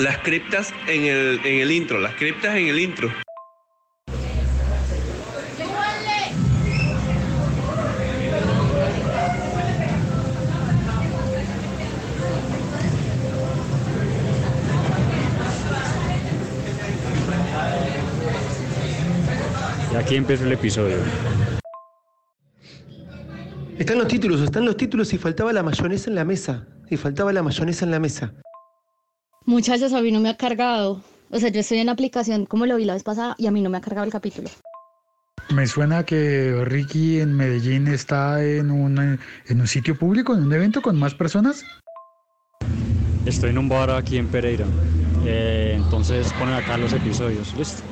Las 0.00 0.16
criptas 0.20 0.72
en 0.88 1.04
el, 1.04 1.40
en 1.44 1.60
el 1.60 1.70
intro, 1.70 2.00
las 2.00 2.14
criptas 2.14 2.56
en 2.56 2.68
el 2.68 2.80
intro. 2.80 3.12
Y 19.92 19.96
aquí 19.96 20.16
empieza 20.16 20.44
el 20.44 20.52
episodio. 20.52 20.96
Están 23.78 23.98
los 23.98 24.08
títulos, 24.08 24.40
están 24.40 24.64
los 24.64 24.78
títulos 24.78 25.12
y 25.12 25.18
faltaba 25.18 25.52
la 25.52 25.62
mayonesa 25.62 26.08
en 26.08 26.16
la 26.16 26.24
mesa. 26.24 26.66
Y 26.88 26.96
faltaba 26.96 27.34
la 27.34 27.42
mayonesa 27.42 27.84
en 27.84 27.90
la 27.90 28.00
mesa. 28.00 28.32
Muchachos, 29.46 29.92
a 29.92 30.02
mí 30.02 30.12
no 30.12 30.20
me 30.20 30.28
ha 30.28 30.36
cargado. 30.36 31.02
O 31.30 31.38
sea, 31.38 31.48
yo 31.48 31.60
estoy 31.60 31.78
en 31.78 31.86
la 31.86 31.92
aplicación 31.92 32.44
como 32.44 32.66
lo 32.66 32.76
vi 32.76 32.84
la 32.84 32.94
vez 32.94 33.02
pasada 33.02 33.34
y 33.38 33.46
a 33.46 33.50
mí 33.50 33.62
no 33.62 33.70
me 33.70 33.78
ha 33.78 33.80
cargado 33.80 34.04
el 34.04 34.12
capítulo. 34.12 34.50
Me 35.54 35.66
suena 35.66 36.04
que 36.04 36.62
Ricky 36.64 37.20
en 37.20 37.34
Medellín 37.34 37.88
está 37.88 38.44
en 38.44 38.70
un, 38.70 39.18
en 39.46 39.60
un 39.60 39.66
sitio 39.66 39.98
público, 39.98 40.34
en 40.34 40.44
un 40.44 40.52
evento 40.52 40.82
con 40.82 40.98
más 40.98 41.14
personas. 41.14 41.64
Estoy 43.26 43.50
en 43.50 43.58
un 43.58 43.68
bar 43.68 43.90
aquí 43.90 44.18
en 44.18 44.28
Pereira. 44.28 44.66
Eh, 45.24 45.74
entonces 45.76 46.32
ponen 46.34 46.54
acá 46.54 46.76
los 46.76 46.92
episodios. 46.92 47.54
Listo. 47.56 47.82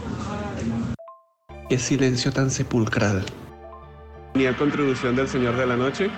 Qué 1.69 1.79
silencio 1.79 2.33
tan 2.33 2.51
sepulcral. 2.51 3.25
Ni 4.35 4.47
contribución 4.55 5.17
del 5.17 5.29
Señor 5.29 5.57
de 5.57 5.67
la 5.67 5.77
Noche. 5.77 6.11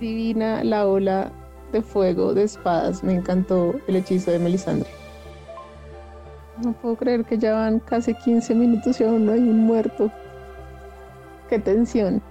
Divina 0.00 0.62
la 0.64 0.86
ola 0.86 1.32
de 1.72 1.82
fuego 1.82 2.34
de 2.34 2.44
espadas. 2.44 3.02
Me 3.02 3.14
encantó 3.14 3.74
el 3.86 3.96
hechizo 3.96 4.30
de 4.30 4.38
Melisandre. 4.38 4.88
No 6.62 6.72
puedo 6.72 6.96
creer 6.96 7.24
que 7.24 7.36
ya 7.36 7.54
van 7.54 7.80
casi 7.80 8.14
15 8.14 8.54
minutos 8.54 9.00
y 9.00 9.04
aún 9.04 9.26
no 9.26 9.32
hay 9.32 9.40
un 9.40 9.58
muerto. 9.58 10.10
Qué 11.48 11.58
tensión. 11.58 12.22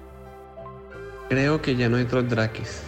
Creo 1.30 1.62
que 1.62 1.76
ya 1.76 1.90
no 1.90 1.98
hay 1.98 2.06
Drakis. 2.06 2.84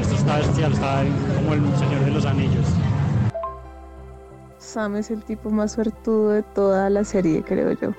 Esto 0.00 0.14
está 0.14 0.36
bestial, 0.38 0.72
está 0.72 1.04
como 1.36 1.54
el 1.54 1.76
Señor 1.76 2.04
de 2.04 2.10
los 2.10 2.24
Anillos. 2.24 2.66
Sam 4.58 4.96
es 4.96 5.10
el 5.10 5.22
tipo 5.22 5.50
más 5.50 5.72
suertudo 5.72 6.30
de 6.30 6.42
toda 6.42 6.88
la 6.90 7.04
serie, 7.04 7.42
creo 7.42 7.72
yo. 7.72 7.92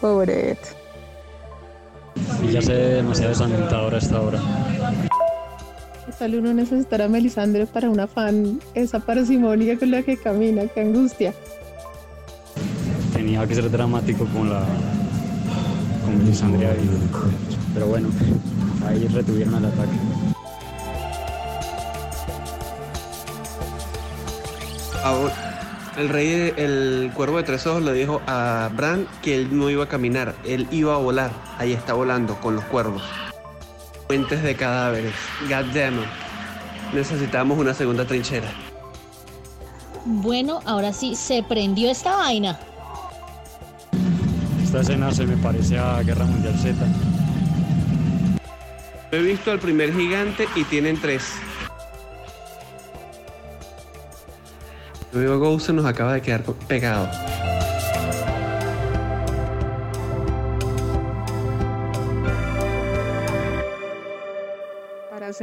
Pobre 0.00 0.52
Ed. 0.52 0.58
Y 2.42 2.52
ya 2.52 2.62
sé 2.62 2.72
demasiado 2.72 3.30
desalentador 3.30 3.94
a 3.94 3.98
esta 3.98 4.20
hora. 4.20 4.40
¿Qué 6.20 6.26
tal 6.26 6.34
uno 6.34 6.52
necesitar 6.52 7.00
a 7.00 7.08
Melisandre 7.08 7.64
para 7.64 7.88
una 7.88 8.06
fan 8.06 8.60
esa 8.74 9.00
parsimonia 9.00 9.78
con 9.78 9.90
la 9.90 10.02
que 10.02 10.18
camina? 10.18 10.66
¡Qué 10.66 10.82
angustia! 10.82 11.32
Tenía 13.14 13.46
que 13.46 13.54
ser 13.54 13.70
dramático 13.70 14.26
con 14.26 14.50
la. 14.50 14.62
con 16.04 16.18
Melisandria 16.18 16.74
y. 16.74 16.90
Pero 17.72 17.86
bueno, 17.86 18.08
ahí 18.86 19.08
retuvieron 19.08 19.54
el 19.54 19.64
ataque. 19.64 19.92
Ahora, 25.02 25.32
el 25.96 26.10
rey, 26.10 26.52
el 26.54 27.12
cuervo 27.14 27.38
de 27.38 27.44
tres 27.44 27.66
ojos 27.66 27.82
le 27.82 27.94
dijo 27.94 28.20
a 28.26 28.68
Bran 28.76 29.06
que 29.22 29.36
él 29.36 29.58
no 29.58 29.70
iba 29.70 29.84
a 29.84 29.88
caminar, 29.88 30.34
él 30.44 30.68
iba 30.70 30.94
a 30.96 30.98
volar. 30.98 31.30
Ahí 31.56 31.72
está 31.72 31.94
volando 31.94 32.38
con 32.42 32.56
los 32.56 32.64
cuervos. 32.66 33.29
Puentes 34.10 34.42
de 34.42 34.56
cadáveres. 34.56 35.14
God 35.42 35.72
damn 35.72 36.00
it. 36.00 36.08
Necesitamos 36.92 37.56
una 37.56 37.72
segunda 37.72 38.04
trinchera. 38.04 38.48
Bueno, 40.04 40.58
ahora 40.64 40.92
sí, 40.92 41.14
se 41.14 41.44
prendió 41.44 41.88
esta 41.88 42.16
vaina. 42.16 42.58
Esta 44.64 44.80
escena 44.80 45.12
se 45.12 45.24
me 45.26 45.36
parece 45.36 45.78
a 45.78 46.02
Guerra 46.02 46.24
Mundial 46.24 46.58
Z. 46.58 46.74
He 49.12 49.18
visto 49.18 49.52
al 49.52 49.60
primer 49.60 49.94
gigante 49.94 50.48
y 50.56 50.64
tienen 50.64 51.00
tres. 51.00 51.34
Luego 55.12 55.38
Ghost 55.38 55.66
se 55.66 55.72
nos 55.72 55.84
acaba 55.84 56.14
de 56.14 56.22
quedar 56.22 56.42
pegado. 56.66 57.08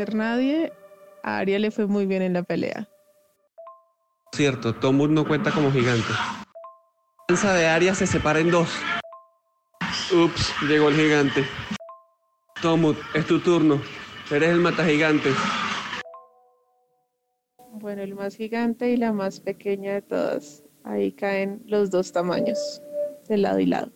Nadie, 0.06 0.72
a 1.24 1.40
Arya 1.40 1.58
le 1.58 1.72
fue 1.72 1.88
muy 1.88 2.06
bien 2.06 2.22
en 2.22 2.34
la 2.34 2.44
pelea. 2.44 2.88
Cierto, 4.34 4.76
Tomut 4.76 5.10
no 5.10 5.28
cuenta 5.28 5.52
como 5.52 5.72
gigante. 5.72 6.08
La 6.10 7.26
lanza 7.30 7.54
de 7.54 7.68
Arya 7.68 7.96
se 7.96 8.06
separa 8.06 8.40
en 8.40 8.52
dos. 8.52 8.70
Ups, 10.14 10.54
llegó 10.68 10.90
el 10.90 10.96
gigante. 10.96 11.46
Tomut, 12.62 12.98
es 13.16 13.26
tu 13.26 13.40
turno. 13.40 13.82
Eres 14.30 14.50
el 14.50 14.60
mata 14.60 14.86
gigante. 14.86 15.32
Bueno, 17.72 18.04
el 18.04 18.14
más 18.14 18.36
gigante 18.36 18.92
y 18.92 18.98
la 18.98 19.12
más 19.14 19.40
pequeña 19.40 19.94
de 19.94 20.02
todas. 20.02 20.64
Ahí 20.84 21.12
caen 21.12 21.64
los 21.66 21.90
dos 21.90 22.12
tamaños, 22.12 22.82
de 23.28 23.38
lado 23.38 23.60
y 23.60 23.66
lado. 23.66 23.92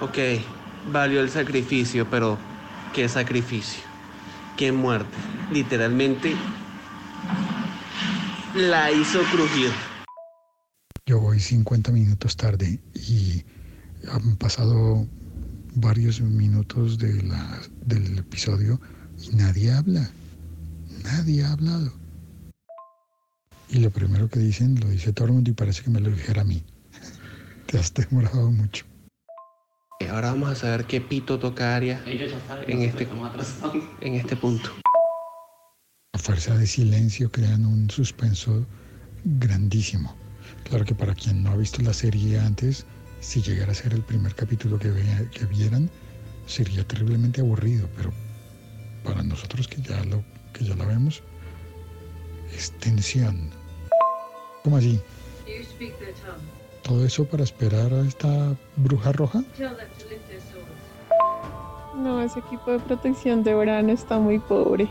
Ok, 0.00 0.18
valió 0.92 1.20
el 1.20 1.30
sacrificio, 1.30 2.06
pero 2.10 2.38
¿qué 2.94 3.08
sacrificio? 3.08 3.85
¿Qué 4.56 4.72
muerte? 4.72 5.14
Literalmente 5.52 6.34
la 8.54 8.90
hizo 8.90 9.20
crujir. 9.30 9.70
Yo 11.04 11.20
voy 11.20 11.40
50 11.40 11.92
minutos 11.92 12.36
tarde 12.36 12.80
y 12.94 13.44
han 14.10 14.36
pasado 14.36 15.06
varios 15.74 16.22
minutos 16.22 16.98
del 16.98 18.18
episodio 18.18 18.80
y 19.22 19.36
nadie 19.36 19.72
habla. 19.72 20.10
Nadie 21.04 21.44
ha 21.44 21.52
hablado. 21.52 21.92
Y 23.68 23.80
lo 23.80 23.90
primero 23.90 24.30
que 24.30 24.38
dicen 24.38 24.80
lo 24.80 24.88
dice 24.88 25.12
todo 25.12 25.26
el 25.26 25.34
mundo 25.34 25.50
y 25.50 25.54
parece 25.54 25.82
que 25.82 25.90
me 25.90 26.00
lo 26.00 26.10
dijera 26.10 26.40
a 26.40 26.44
mí. 26.44 26.64
Te 27.66 27.78
has 27.78 27.92
demorado 27.92 28.50
mucho. 28.50 28.86
Ahora 30.04 30.30
vamos 30.30 30.50
a 30.50 30.54
saber 30.54 30.84
qué 30.84 31.00
pito 31.00 31.38
toca 31.38 31.74
Aria 31.74 32.02
en 32.06 32.82
este, 32.82 33.08
en 34.00 34.14
este 34.14 34.36
punto. 34.36 34.70
A 36.12 36.18
fuerza 36.18 36.54
de 36.56 36.66
silencio 36.66 37.30
crean 37.30 37.64
un 37.64 37.90
suspenso 37.90 38.66
grandísimo. 39.24 40.14
Claro 40.68 40.84
que 40.84 40.94
para 40.94 41.14
quien 41.14 41.42
no 41.42 41.50
ha 41.50 41.56
visto 41.56 41.82
la 41.82 41.92
serie 41.92 42.38
antes, 42.38 42.86
si 43.20 43.42
llegara 43.42 43.72
a 43.72 43.74
ser 43.74 43.94
el 43.94 44.02
primer 44.02 44.34
capítulo 44.34 44.78
que, 44.78 44.90
vea- 44.90 45.30
que 45.30 45.44
vieran, 45.46 45.90
sería 46.46 46.86
terriblemente 46.86 47.40
aburrido, 47.40 47.88
pero 47.96 48.12
para 49.02 49.22
nosotros 49.22 49.66
que 49.66 49.80
ya, 49.82 50.04
lo, 50.04 50.22
que 50.52 50.64
ya 50.64 50.76
la 50.76 50.84
vemos, 50.84 51.22
es 52.54 52.70
tensión. 52.78 53.50
¿Cómo 54.62 54.76
así? 54.76 55.00
You 55.46 55.64
speak 55.64 55.98
their 55.98 56.12
tongue. 56.14 56.65
¿Todo 56.86 57.04
eso 57.04 57.24
para 57.24 57.42
esperar 57.42 57.92
a 57.92 58.02
esta 58.02 58.54
bruja 58.76 59.10
roja? 59.10 59.42
No, 61.96 62.22
ese 62.22 62.38
equipo 62.38 62.70
de 62.70 62.78
protección 62.78 63.42
de 63.42 63.54
verano 63.54 63.92
está 63.92 64.20
muy 64.20 64.38
pobre. 64.38 64.88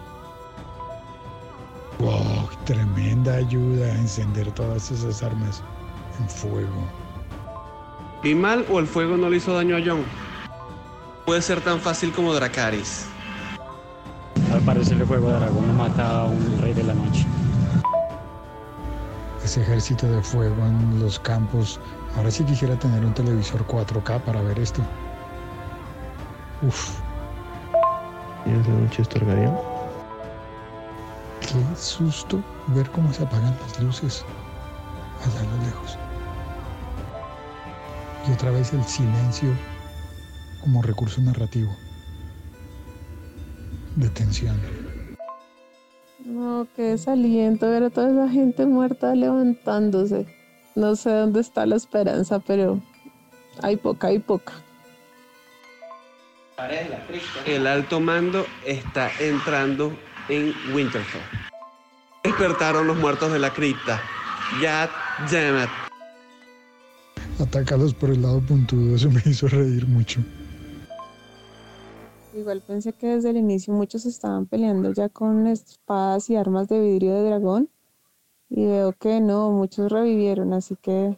¡Wow! 2.00 2.50
Tremenda 2.66 3.36
ayuda 3.36 3.86
a 3.86 3.96
encender 3.96 4.52
todas 4.52 4.92
esas 4.92 5.24
armas 5.24 5.64
en 6.20 6.28
fuego. 6.28 6.86
¿Vi 8.22 8.36
mal 8.36 8.66
o 8.70 8.80
el 8.80 8.88
fuego 8.88 9.16
no 9.16 9.30
le 9.30 9.38
hizo 9.38 9.54
daño 9.54 9.78
a 9.78 9.80
Jon? 9.80 10.04
Puede 11.26 11.42
ser 11.42 11.62
tan 11.62 11.80
fácil 11.80 12.12
como 12.12 12.34
Dracaris. 12.34 13.06
Al 14.52 14.60
parecer 14.62 14.98
el 14.98 15.08
fuego 15.08 15.30
de 15.30 15.40
dragón 15.40 15.66
no 15.68 15.74
mata 15.74 16.24
a 16.24 16.26
un 16.26 16.60
rey 16.62 16.74
de 16.74 16.84
la 16.84 16.94
noche. 16.94 17.26
Ese 19.46 19.62
ejército 19.62 20.08
de 20.08 20.24
fuego 20.24 20.66
en 20.66 21.00
los 21.00 21.20
campos. 21.20 21.80
Ahora 22.16 22.32
sí 22.32 22.44
quisiera 22.46 22.80
tener 22.80 23.06
un 23.06 23.14
televisor 23.14 23.64
4K 23.68 24.24
para 24.24 24.42
ver 24.42 24.58
esto. 24.60 24.82
Uf, 26.64 27.00
¿Y 28.48 28.52
es 28.54 28.68
la 28.68 28.74
noche 28.74 29.04
es 29.04 29.10
Targaryen? 29.10 29.56
qué 31.42 31.76
susto 31.76 32.44
ver 32.70 32.90
cómo 32.92 33.14
se 33.14 33.24
apagan 33.24 33.56
las 33.62 33.80
luces 33.80 34.26
allá 35.24 35.42
a 35.42 35.46
lo 35.46 35.58
lejos. 35.64 36.00
Y 38.28 38.32
otra 38.32 38.52
vez 38.52 38.74
el 38.74 38.84
silencio 38.86 39.64
como 40.62 40.82
recurso 40.82 41.22
narrativo 41.22 41.86
de 43.96 44.10
tensión. 44.10 44.75
No, 46.56 46.70
qué 46.74 46.84
desaliento 46.84 47.70
ver 47.70 47.84
a 47.84 47.90
toda 47.90 48.10
esa 48.12 48.30
gente 48.32 48.66
muerta 48.66 49.14
levantándose. 49.14 50.26
No 50.74 50.96
sé 50.96 51.10
dónde 51.10 51.42
está 51.42 51.66
la 51.66 51.76
esperanza, 51.76 52.40
pero 52.40 52.82
hay 53.62 53.76
poca, 53.76 54.08
hay 54.08 54.20
poca. 54.20 54.54
El 57.46 57.68
alto 57.68 58.00
mando 58.00 58.46
está 58.66 59.12
entrando 59.20 59.92
en 60.30 60.54
Winterfell. 60.74 61.20
Despertaron 62.24 62.88
los 62.88 62.96
muertos 62.96 63.34
de 63.34 63.40
la 63.40 63.52
cripta. 63.52 64.02
Ya, 64.62 64.90
damn 65.30 65.62
it. 65.62 65.70
Atácalos 67.38 67.94
por 67.94 68.12
el 68.12 68.22
lado 68.22 68.40
puntudo, 68.40 68.96
eso 68.96 69.12
me 69.12 69.22
hizo 69.26 69.50
reír 69.50 69.86
mucho. 69.88 70.22
Igual 72.36 72.62
pensé 72.62 72.92
que 72.92 73.08
desde 73.08 73.30
el 73.30 73.38
inicio 73.38 73.74
muchos 73.74 74.06
estaban 74.06 74.46
peleando 74.46 74.92
ya 74.92 75.08
con 75.08 75.48
espadas 75.48 76.30
y 76.30 76.36
armas 76.36 76.68
de 76.68 76.82
vidrio 76.82 77.14
de 77.14 77.30
dragón. 77.30 77.70
Y 78.50 78.66
veo 78.66 78.92
que 78.92 79.22
no, 79.22 79.52
muchos 79.52 79.90
revivieron, 79.90 80.52
así 80.52 80.76
que 80.76 81.18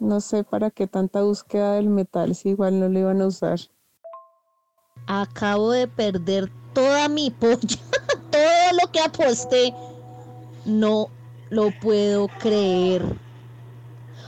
no 0.00 0.20
sé 0.20 0.42
para 0.42 0.72
qué 0.72 0.88
tanta 0.88 1.22
búsqueda 1.22 1.74
del 1.74 1.90
metal 1.90 2.34
si 2.34 2.48
igual 2.48 2.80
no 2.80 2.88
lo 2.88 2.98
iban 2.98 3.22
a 3.22 3.28
usar. 3.28 3.60
Acabo 5.06 5.70
de 5.70 5.86
perder 5.86 6.50
toda 6.74 7.08
mi 7.08 7.30
polla, 7.30 7.56
todo 8.32 8.82
lo 8.82 8.90
que 8.90 9.00
aposté. 9.00 9.72
No 10.64 11.08
lo 11.50 11.70
puedo 11.70 12.26
creer. 12.40 13.04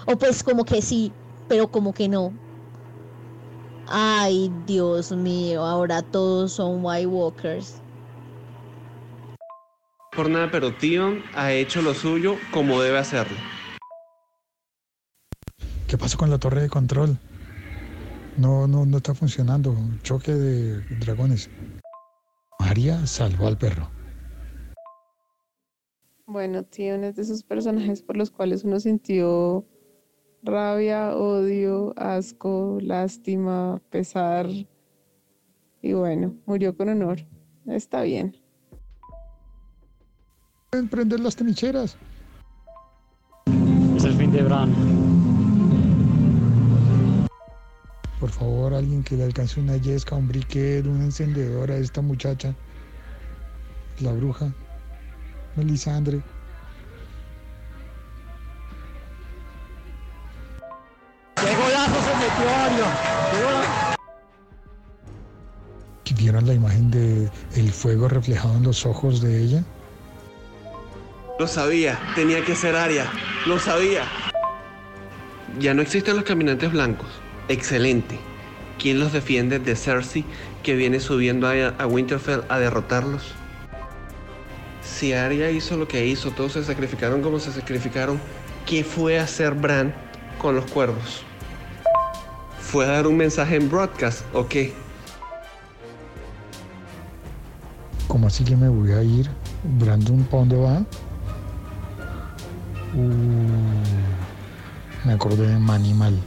O 0.06 0.16
pues 0.16 0.44
como 0.44 0.64
que 0.64 0.80
sí, 0.80 1.12
pero 1.48 1.72
como 1.72 1.92
que 1.92 2.08
no. 2.08 2.32
Ay, 3.90 4.52
Dios 4.66 5.12
mío, 5.12 5.64
ahora 5.64 6.02
todos 6.02 6.52
son 6.52 6.84
White 6.84 7.06
Walkers. 7.06 7.80
Por 10.14 10.28
nada, 10.28 10.50
pero 10.50 10.74
Tion 10.74 11.22
ha 11.34 11.52
hecho 11.52 11.80
lo 11.80 11.94
suyo 11.94 12.36
como 12.52 12.80
debe 12.82 12.98
hacerlo. 12.98 13.36
¿Qué 15.86 15.96
pasó 15.96 16.18
con 16.18 16.28
la 16.28 16.38
torre 16.38 16.60
de 16.60 16.68
control? 16.68 17.16
No, 18.36 18.68
no, 18.68 18.84
no 18.84 18.98
está 18.98 19.14
funcionando. 19.14 19.74
Choque 20.02 20.32
de 20.32 20.82
dragones. 20.98 21.48
María 22.60 23.06
salvó 23.06 23.46
al 23.46 23.56
perro. 23.56 23.88
Bueno, 26.26 26.62
Tion 26.64 27.04
es 27.04 27.16
de 27.16 27.22
esos 27.22 27.42
personajes 27.42 28.02
por 28.02 28.18
los 28.18 28.30
cuales 28.30 28.64
uno 28.64 28.80
sintió 28.80 29.64
rabia, 30.48 31.14
odio, 31.14 31.92
asco, 31.96 32.78
lástima, 32.80 33.80
pesar. 33.90 34.46
Y 35.82 35.92
bueno, 35.92 36.34
murió 36.46 36.76
con 36.76 36.88
honor. 36.88 37.18
Está 37.66 38.02
bien. 38.02 38.36
Pueden 40.70 40.88
prender 40.88 41.20
las 41.20 41.36
trincheras. 41.36 41.96
Es 43.96 44.04
el 44.04 44.12
fin 44.14 44.32
de 44.32 44.42
Bran. 44.42 44.72
Por 48.20 48.30
favor, 48.30 48.74
alguien 48.74 49.04
que 49.04 49.16
le 49.16 49.24
alcance 49.24 49.60
una 49.60 49.76
yesca, 49.76 50.16
un 50.16 50.28
briquet, 50.28 50.86
un 50.86 51.02
encendedor 51.02 51.70
a 51.70 51.76
esta 51.76 52.00
muchacha. 52.02 52.54
La 54.00 54.12
bruja. 54.12 54.52
Melisandre. 55.56 56.22
¿Vieron 66.28 66.46
la 66.46 66.52
imagen 66.52 66.90
de 66.90 67.30
el 67.56 67.72
fuego 67.72 68.06
reflejado 68.06 68.54
en 68.58 68.64
los 68.64 68.84
ojos 68.84 69.22
de 69.22 69.42
ella? 69.42 69.64
Lo 71.38 71.46
sabía, 71.48 71.98
tenía 72.14 72.44
que 72.44 72.54
ser 72.54 72.76
Aria. 72.76 73.10
Lo 73.46 73.58
sabía. 73.58 74.04
Ya 75.58 75.72
no 75.72 75.80
existen 75.80 76.16
los 76.16 76.26
caminantes 76.26 76.70
blancos. 76.70 77.08
Excelente. 77.48 78.18
¿Quién 78.78 79.00
los 79.00 79.14
defiende 79.14 79.58
de 79.58 79.74
Cersei 79.74 80.22
que 80.62 80.76
viene 80.76 81.00
subiendo 81.00 81.48
a, 81.48 81.68
a 81.68 81.86
Winterfell 81.86 82.42
a 82.50 82.58
derrotarlos? 82.58 83.32
Si 84.82 85.14
Arya 85.14 85.50
hizo 85.50 85.78
lo 85.78 85.88
que 85.88 86.04
hizo, 86.04 86.30
todos 86.32 86.52
se 86.52 86.62
sacrificaron 86.62 87.22
como 87.22 87.40
se 87.40 87.52
sacrificaron, 87.52 88.20
¿qué 88.66 88.84
fue 88.84 89.18
a 89.18 89.22
hacer 89.22 89.54
Bran 89.54 89.94
con 90.36 90.54
los 90.56 90.70
cuervos? 90.70 91.22
¿Fue 92.60 92.84
a 92.84 92.88
dar 92.88 93.06
un 93.06 93.16
mensaje 93.16 93.56
en 93.56 93.70
broadcast 93.70 94.26
o 94.34 94.46
qué? 94.46 94.74
¿Cómo 98.08 98.26
así 98.26 98.42
que 98.42 98.56
me 98.56 98.68
voy 98.68 98.92
a 98.92 99.02
ir? 99.02 99.28
¿Brandon 99.78 100.24
para 100.24 100.38
dónde 100.38 100.56
va? 100.56 100.78
Uh, 102.94 103.06
me 105.06 105.12
acordé 105.12 105.46
de 105.46 105.58
Manimal. 105.58 106.18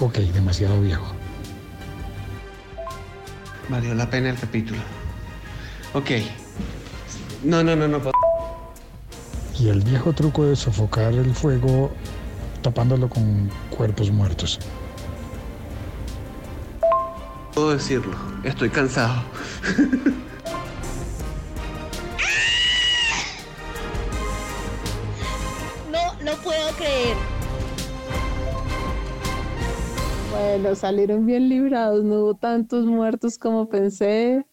Ok, 0.00 0.18
demasiado 0.18 0.80
viejo. 0.80 1.06
Valió 3.68 3.94
la 3.94 4.08
pena 4.08 4.30
el 4.30 4.38
capítulo. 4.38 4.80
Ok. 5.94 6.10
No, 7.42 7.64
no, 7.64 7.74
no, 7.74 7.88
no. 7.88 7.98
Y 9.58 9.68
el 9.68 9.80
viejo 9.80 10.12
truco 10.12 10.44
de 10.44 10.56
sofocar 10.56 11.12
el 11.12 11.34
fuego 11.34 11.90
tapándolo 12.62 13.08
con 13.08 13.50
cuerpos 13.70 14.10
muertos. 14.12 14.60
Puedo 17.54 17.72
decirlo. 17.72 18.16
Estoy 18.44 18.70
cansado. 18.70 19.22
No, 25.90 26.14
no 26.24 26.32
puedo 26.42 26.70
creer. 26.76 27.16
Bueno, 30.30 30.74
salieron 30.74 31.26
bien 31.26 31.50
librados, 31.50 32.02
no 32.04 32.20
hubo 32.20 32.34
tantos 32.34 32.86
muertos 32.86 33.36
como 33.36 33.68
pensé. 33.68 34.46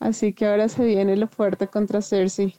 Así 0.00 0.32
que 0.32 0.46
ahora 0.46 0.68
se 0.68 0.84
viene 0.84 1.16
lo 1.16 1.28
fuerte 1.28 1.68
contra 1.68 2.02
Cersei. 2.02 2.56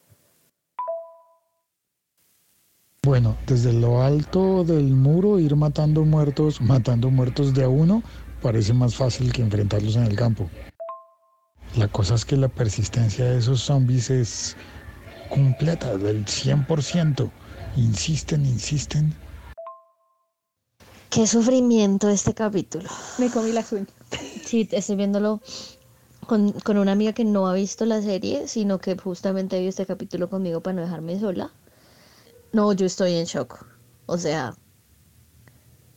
Bueno, 3.03 3.37
desde 3.47 3.73
lo 3.73 4.01
alto 4.01 4.63
del 4.63 4.93
muro 4.93 5.39
ir 5.39 5.55
matando 5.55 6.05
muertos, 6.05 6.61
matando 6.61 7.09
muertos 7.09 7.53
de 7.53 7.63
a 7.63 7.69
uno, 7.69 8.03
parece 8.41 8.73
más 8.73 8.95
fácil 8.95 9.31
que 9.31 9.41
enfrentarlos 9.41 9.95
en 9.95 10.03
el 10.03 10.15
campo. 10.15 10.49
La 11.75 11.87
cosa 11.87 12.15
es 12.15 12.25
que 12.25 12.35
la 12.35 12.47
persistencia 12.47 13.25
de 13.25 13.37
esos 13.37 13.61
zombies 13.61 14.09
es 14.09 14.57
completa, 15.29 15.97
del 15.97 16.25
100%. 16.25 17.29
Insisten, 17.75 18.45
insisten. 18.45 19.13
Qué 21.09 21.27
sufrimiento 21.27 22.09
este 22.09 22.33
capítulo. 22.33 22.89
Me 23.17 23.29
comí 23.29 23.51
la 23.51 23.65
uñas. 23.71 23.87
Sí, 24.45 24.67
estoy 24.71 24.95
viéndolo 24.95 25.41
con, 26.25 26.51
con 26.51 26.77
una 26.77 26.91
amiga 26.91 27.13
que 27.13 27.25
no 27.25 27.47
ha 27.47 27.53
visto 27.53 27.85
la 27.85 28.01
serie, 28.01 28.47
sino 28.47 28.79
que 28.79 28.97
justamente 28.97 29.59
vio 29.59 29.69
este 29.69 29.85
capítulo 29.85 30.29
conmigo 30.29 30.61
para 30.61 30.75
no 30.75 30.81
dejarme 30.81 31.19
sola. 31.19 31.51
No, 32.51 32.73
yo 32.73 32.85
estoy 32.85 33.15
en 33.15 33.25
shock. 33.25 33.65
O 34.07 34.17
sea, 34.17 34.55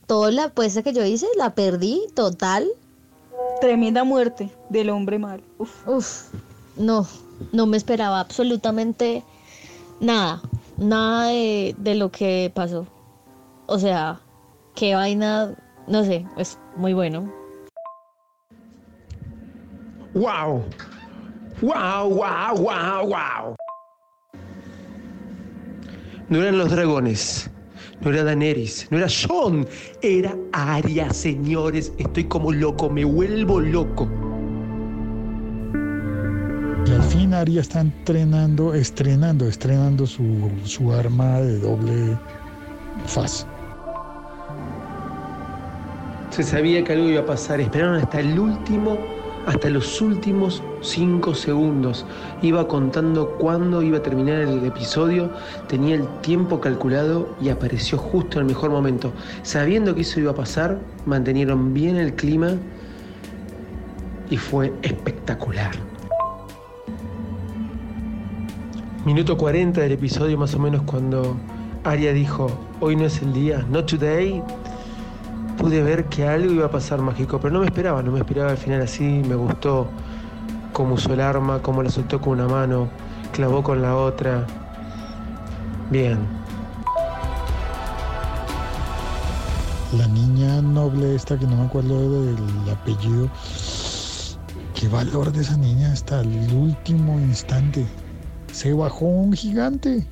toda 0.05 0.31
la 0.31 0.45
apuesta 0.45 0.83
que 0.83 0.93
yo 0.93 1.03
hice 1.05 1.27
la 1.37 1.55
perdí 1.55 2.07
total. 2.15 2.67
Tremenda 3.61 4.03
muerte 4.03 4.49
del 4.69 4.89
hombre 4.89 5.19
mal. 5.19 5.43
Uf. 5.57 5.87
Uf, 5.87 6.33
no, 6.77 7.07
no 7.51 7.65
me 7.65 7.77
esperaba 7.77 8.19
absolutamente 8.19 9.23
nada, 9.99 10.41
nada 10.77 11.27
de, 11.27 11.75
de 11.77 11.95
lo 11.95 12.11
que 12.11 12.51
pasó. 12.53 12.85
O 13.65 13.79
sea, 13.79 14.19
qué 14.75 14.95
vaina, 14.95 15.55
no 15.87 16.03
sé, 16.03 16.25
es 16.37 16.57
muy 16.75 16.93
bueno. 16.93 17.31
¡Wow! 20.13 20.63
¡Wow, 21.61 22.09
wow, 22.09 22.55
wow, 22.55 23.07
wow! 23.07 23.55
No 26.29 26.39
eran 26.39 26.57
los 26.57 26.69
dragones, 26.69 27.49
no 28.03 28.11
era 28.11 28.23
Daenerys, 28.23 28.87
no 28.89 28.97
era 28.97 29.07
Jon, 29.09 29.67
era 30.01 30.35
Arya, 30.51 31.11
señores. 31.13 31.93
Estoy 31.97 32.25
como 32.25 32.51
loco, 32.51 32.89
me 32.89 33.05
vuelvo 33.05 33.59
loco. 33.59 34.09
Y 36.85 36.91
al 36.91 37.03
fin 37.03 37.33
Arya 37.33 37.61
está 37.61 37.79
entrenando, 37.79 38.73
estrenando, 38.73 39.47
estrenando 39.47 40.05
su, 40.05 40.51
su 40.65 40.91
arma 40.91 41.39
de 41.39 41.59
doble 41.59 42.17
faz. 43.05 43.47
Se 46.31 46.43
sabía 46.43 46.83
que 46.83 46.93
algo 46.93 47.07
iba 47.09 47.21
a 47.21 47.25
pasar, 47.25 47.61
esperaron 47.61 47.95
hasta 47.97 48.19
el 48.19 48.37
último, 48.37 48.97
hasta 49.45 49.69
los 49.69 50.01
últimos 50.01 50.63
cinco 50.81 51.35
segundos. 51.35 52.05
Iba 52.41 52.67
contando 52.67 53.37
cuándo 53.39 53.81
iba 53.81 53.97
a 53.97 54.03
terminar 54.03 54.41
el 54.41 54.65
episodio, 54.65 55.31
tenía 55.67 55.95
el 55.95 56.07
tiempo 56.21 56.59
calculado 56.59 57.35
y 57.41 57.49
apareció 57.49 57.97
justo 57.97 58.39
en 58.39 58.47
el 58.47 58.53
mejor 58.53 58.71
momento. 58.71 59.11
Sabiendo 59.43 59.95
que 59.95 60.01
eso 60.01 60.19
iba 60.19 60.31
a 60.31 60.35
pasar, 60.35 60.79
mantenieron 61.05 61.73
bien 61.73 61.97
el 61.97 62.13
clima 62.13 62.55
y 64.29 64.37
fue 64.37 64.73
espectacular. 64.81 65.71
Minuto 69.05 69.37
40 69.37 69.81
del 69.81 69.91
episodio 69.91 70.37
más 70.37 70.55
o 70.55 70.59
menos 70.59 70.83
cuando 70.83 71.35
Arya 71.83 72.13
dijo, 72.13 72.47
hoy 72.79 72.95
no 72.95 73.05
es 73.05 73.21
el 73.21 73.33
día, 73.33 73.65
not 73.69 73.85
today, 73.85 74.41
pude 75.63 75.81
ver 75.81 76.03
que 76.09 76.27
algo 76.27 76.51
iba 76.51 76.65
a 76.65 76.69
pasar 76.69 76.99
mágico, 76.99 77.39
pero 77.39 77.53
no 77.53 77.61
me 77.61 77.67
esperaba, 77.67 78.03
no 78.03 78.11
me 78.11 78.19
esperaba 78.19 78.51
al 78.51 78.57
final 78.57 78.81
así, 78.81 79.01
me 79.01 79.35
gustó 79.35 79.87
cómo 80.73 80.95
usó 80.95 81.13
el 81.13 81.21
arma, 81.21 81.61
cómo 81.61 81.81
la 81.81 81.89
soltó 81.89 82.19
con 82.19 82.33
una 82.33 82.49
mano, 82.49 82.89
clavó 83.31 83.63
con 83.63 83.81
la 83.81 83.95
otra. 83.95 84.45
Bien. 85.89 86.19
La 89.97 90.05
niña 90.07 90.61
noble 90.61 91.15
esta, 91.15 91.39
que 91.39 91.47
no 91.47 91.55
me 91.55 91.63
acuerdo 91.63 92.25
del 92.25 92.35
apellido, 92.69 93.29
qué 94.75 94.89
valor 94.89 95.31
de 95.31 95.43
esa 95.43 95.55
niña 95.55 95.93
hasta 95.93 96.19
el 96.19 96.53
último 96.53 97.17
instante. 97.21 97.85
Se 98.51 98.73
bajó 98.73 99.05
un 99.05 99.31
gigante. 99.31 100.05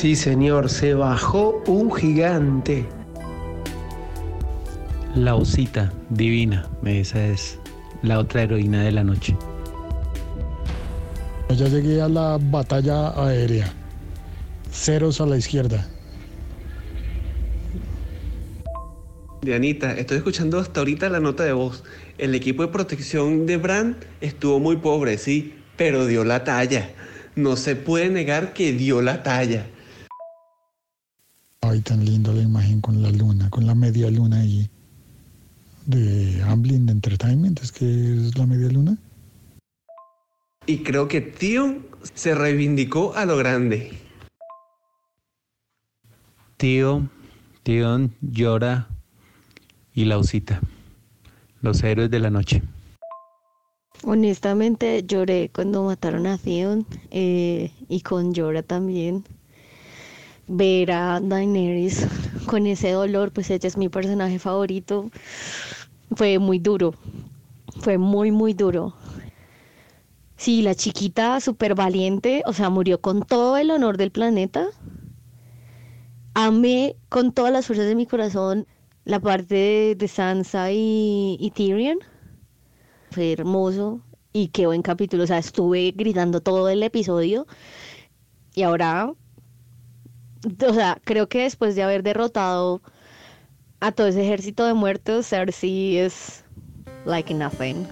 Sí, 0.00 0.16
señor, 0.16 0.70
se 0.70 0.94
bajó 0.94 1.62
un 1.66 1.92
gigante. 1.94 2.86
La 5.14 5.34
osita, 5.34 5.92
divina, 6.08 6.66
esa 6.86 7.26
es 7.26 7.58
la 8.00 8.18
otra 8.18 8.44
heroína 8.44 8.82
de 8.82 8.92
la 8.92 9.04
noche. 9.04 9.36
Ya 11.50 11.68
llegué 11.68 12.00
a 12.00 12.08
la 12.08 12.38
batalla 12.40 13.10
aérea. 13.10 13.74
Ceros 14.72 15.20
a 15.20 15.26
la 15.26 15.36
izquierda. 15.36 15.86
Dianita, 19.42 19.92
estoy 19.92 20.16
escuchando 20.16 20.60
hasta 20.60 20.80
ahorita 20.80 21.10
la 21.10 21.20
nota 21.20 21.44
de 21.44 21.52
voz. 21.52 21.84
El 22.16 22.34
equipo 22.34 22.62
de 22.62 22.68
protección 22.68 23.44
de 23.44 23.58
Brand 23.58 23.96
estuvo 24.22 24.60
muy 24.60 24.76
pobre, 24.76 25.18
sí, 25.18 25.56
pero 25.76 26.06
dio 26.06 26.24
la 26.24 26.42
talla. 26.42 26.88
No 27.36 27.56
se 27.56 27.76
puede 27.76 28.08
negar 28.08 28.54
que 28.54 28.72
dio 28.72 29.02
la 29.02 29.22
talla. 29.22 29.66
Ay, 31.62 31.80
tan 31.82 32.04
lindo 32.04 32.32
la 32.32 32.40
imagen 32.40 32.80
con 32.80 33.02
la 33.02 33.10
luna, 33.10 33.50
con 33.50 33.66
la 33.66 33.74
media 33.74 34.10
luna 34.10 34.40
ahí. 34.40 34.70
De 35.84 36.42
Amblin 36.44 36.88
Entertainment, 36.88 37.60
es 37.60 37.70
que 37.70 37.84
es 37.84 38.38
la 38.38 38.46
media 38.46 38.70
luna. 38.70 38.96
Y 40.66 40.78
creo 40.82 41.06
que 41.06 41.20
Tion 41.20 41.86
se 42.14 42.34
reivindicó 42.34 43.14
a 43.14 43.26
lo 43.26 43.36
grande. 43.36 43.92
Tío, 46.56 47.08
Tion 47.62 48.14
llora 48.22 48.88
y 49.94 50.06
la 50.06 50.18
osita. 50.18 50.60
Los 51.60 51.82
héroes 51.82 52.10
de 52.10 52.20
la 52.20 52.30
noche. 52.30 52.62
Honestamente 54.02 55.04
lloré 55.06 55.50
cuando 55.54 55.84
mataron 55.84 56.26
a 56.26 56.38
Theon 56.38 56.86
eh, 57.10 57.70
y 57.86 58.00
con 58.00 58.32
Llora 58.32 58.62
también. 58.62 59.24
Ver 60.48 60.90
a 60.90 61.20
Daenerys 61.20 62.06
con 62.46 62.66
ese 62.66 62.92
dolor, 62.92 63.32
pues 63.32 63.50
ella 63.50 63.68
es 63.68 63.76
mi 63.76 63.88
personaje 63.88 64.38
favorito. 64.38 65.10
Fue 66.16 66.38
muy 66.38 66.58
duro, 66.58 66.94
fue 67.80 67.98
muy, 67.98 68.32
muy 68.32 68.52
duro. 68.52 68.94
Sí, 70.36 70.62
la 70.62 70.74
chiquita 70.74 71.38
súper 71.40 71.74
valiente, 71.74 72.42
o 72.46 72.52
sea, 72.52 72.70
murió 72.70 73.00
con 73.00 73.22
todo 73.22 73.56
el 73.58 73.70
honor 73.70 73.96
del 73.96 74.10
planeta. 74.10 74.68
Amé 76.34 76.96
con 77.08 77.32
todas 77.32 77.52
las 77.52 77.66
fuerzas 77.66 77.86
de 77.86 77.94
mi 77.94 78.06
corazón 78.06 78.66
la 79.04 79.20
parte 79.20 79.94
de, 79.96 80.08
Sansa 80.08 80.72
y, 80.72 81.36
y 81.38 81.50
Tyrion. 81.50 81.98
Fue 83.10 83.32
hermoso 83.32 84.00
y 84.32 84.48
qué 84.48 84.66
buen 84.66 84.82
capítulo. 84.82 85.24
O 85.24 85.26
sea, 85.26 85.38
estuve 85.38 85.92
gritando 85.92 86.40
todo 86.40 86.68
el 86.68 86.82
episodio 86.82 87.46
y 88.54 88.62
ahora, 88.62 89.12
o 90.44 90.74
sea, 90.74 90.98
creo 91.04 91.28
que 91.28 91.42
después 91.42 91.74
de 91.74 91.82
haber 91.82 92.02
derrotado 92.02 92.82
a 93.80 93.92
todo 93.92 94.06
ese 94.06 94.22
ejército 94.22 94.66
de 94.66 94.74
muertos, 94.74 95.28
Cersei 95.28 95.98
es 95.98 96.44
like 97.04 97.32
nothing. 97.32 97.86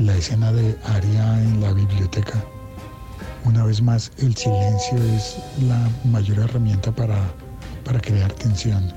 La 0.00 0.14
escena 0.16 0.52
de 0.52 0.76
Arya 0.84 1.42
en 1.42 1.60
la 1.60 1.72
biblioteca. 1.72 2.42
Una 3.44 3.64
vez 3.64 3.80
más, 3.80 4.12
el 4.18 4.36
silencio 4.36 4.98
es 5.16 5.38
la 5.66 5.88
mayor 6.04 6.38
herramienta 6.38 6.92
para, 6.92 7.18
para 7.84 8.00
crear 8.00 8.32
tensión. 8.34 8.92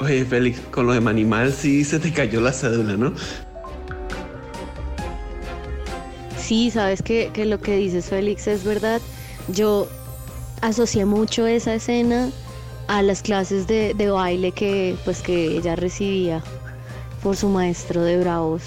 Oye, 0.00 0.24
Félix, 0.24 0.60
con 0.70 0.86
lo 0.86 0.92
de 0.92 1.00
Manimal 1.00 1.52
sí 1.52 1.84
se 1.84 1.98
te 1.98 2.12
cayó 2.12 2.40
la 2.40 2.52
cédula, 2.52 2.96
¿no? 2.96 3.12
Sí, 6.50 6.68
sabes 6.72 7.00
que, 7.00 7.30
que 7.32 7.44
lo 7.44 7.60
que 7.60 7.76
dices, 7.76 8.06
Félix, 8.06 8.48
es 8.48 8.64
verdad. 8.64 9.00
Yo 9.54 9.86
asocié 10.62 11.04
mucho 11.04 11.46
esa 11.46 11.74
escena 11.74 12.28
a 12.88 13.02
las 13.02 13.22
clases 13.22 13.68
de, 13.68 13.94
de 13.94 14.10
baile 14.10 14.50
que, 14.50 14.96
pues, 15.04 15.22
que 15.22 15.56
ella 15.56 15.76
recibía 15.76 16.42
por 17.22 17.36
su 17.36 17.48
maestro 17.48 18.02
de 18.02 18.18
bravos. 18.18 18.64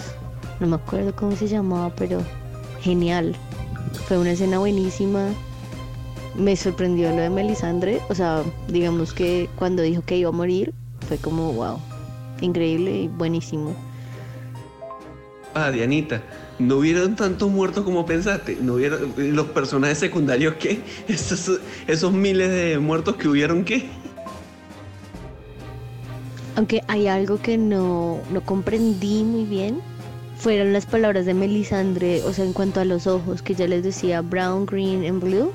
No 0.62 0.68
me 0.68 0.78
acuerdo 0.78 1.14
cómo 1.14 1.36
se 1.36 1.50
llamaba, 1.50 1.94
pero 1.94 2.22
genial. 2.80 3.36
Fue 4.08 4.18
una 4.18 4.32
escena 4.32 4.60
buenísima. 4.60 5.28
Me 6.36 6.56
sorprendió 6.56 7.10
lo 7.10 7.22
de 7.22 7.30
Melisandre. 7.30 8.00
O 8.08 8.16
sea, 8.16 8.44
digamos 8.70 9.12
que 9.12 9.50
cuando 9.58 9.84
dijo 9.84 10.02
que 10.06 10.16
iba 10.16 10.30
a 10.30 10.32
morir, 10.32 10.74
fue 11.06 11.18
como 11.18 11.52
wow. 11.52 11.80
Increíble 12.40 12.96
y 13.02 13.08
buenísimo. 13.10 13.76
Ah, 15.54 15.70
Dianita, 15.70 16.24
no 16.60 16.78
hubieron 16.78 17.16
tantos 17.16 17.50
muertos 17.50 17.84
como 17.84 18.06
pensaste. 18.06 18.58
No 18.62 18.76
hubieron 18.76 19.14
los 19.18 19.48
personajes 19.48 19.98
secundarios 19.98 20.56
qué? 20.56 20.82
Esos, 21.08 21.60
esos 21.88 22.12
miles 22.12 22.50
de 22.50 22.80
muertos 22.80 23.16
que 23.16 23.28
hubieron 23.28 23.64
qué? 23.64 23.90
Aunque 26.56 26.82
hay 26.88 27.08
algo 27.08 27.42
que 27.42 27.58
no, 27.58 28.20
no 28.32 28.42
comprendí 28.42 29.24
muy 29.24 29.46
bien, 29.46 29.82
fueron 30.38 30.72
las 30.72 30.86
palabras 30.86 31.26
de 31.26 31.34
Melisandre, 31.34 32.22
o 32.24 32.32
sea, 32.32 32.46
en 32.46 32.54
cuanto 32.54 32.80
a 32.80 32.86
los 32.86 33.08
ojos, 33.08 33.42
que 33.42 33.56
ya 33.56 33.68
les 33.68 33.84
decía 33.84 34.22
brown, 34.22 34.68
green 34.68 35.04
and 35.04 35.24
blue. 35.24 35.52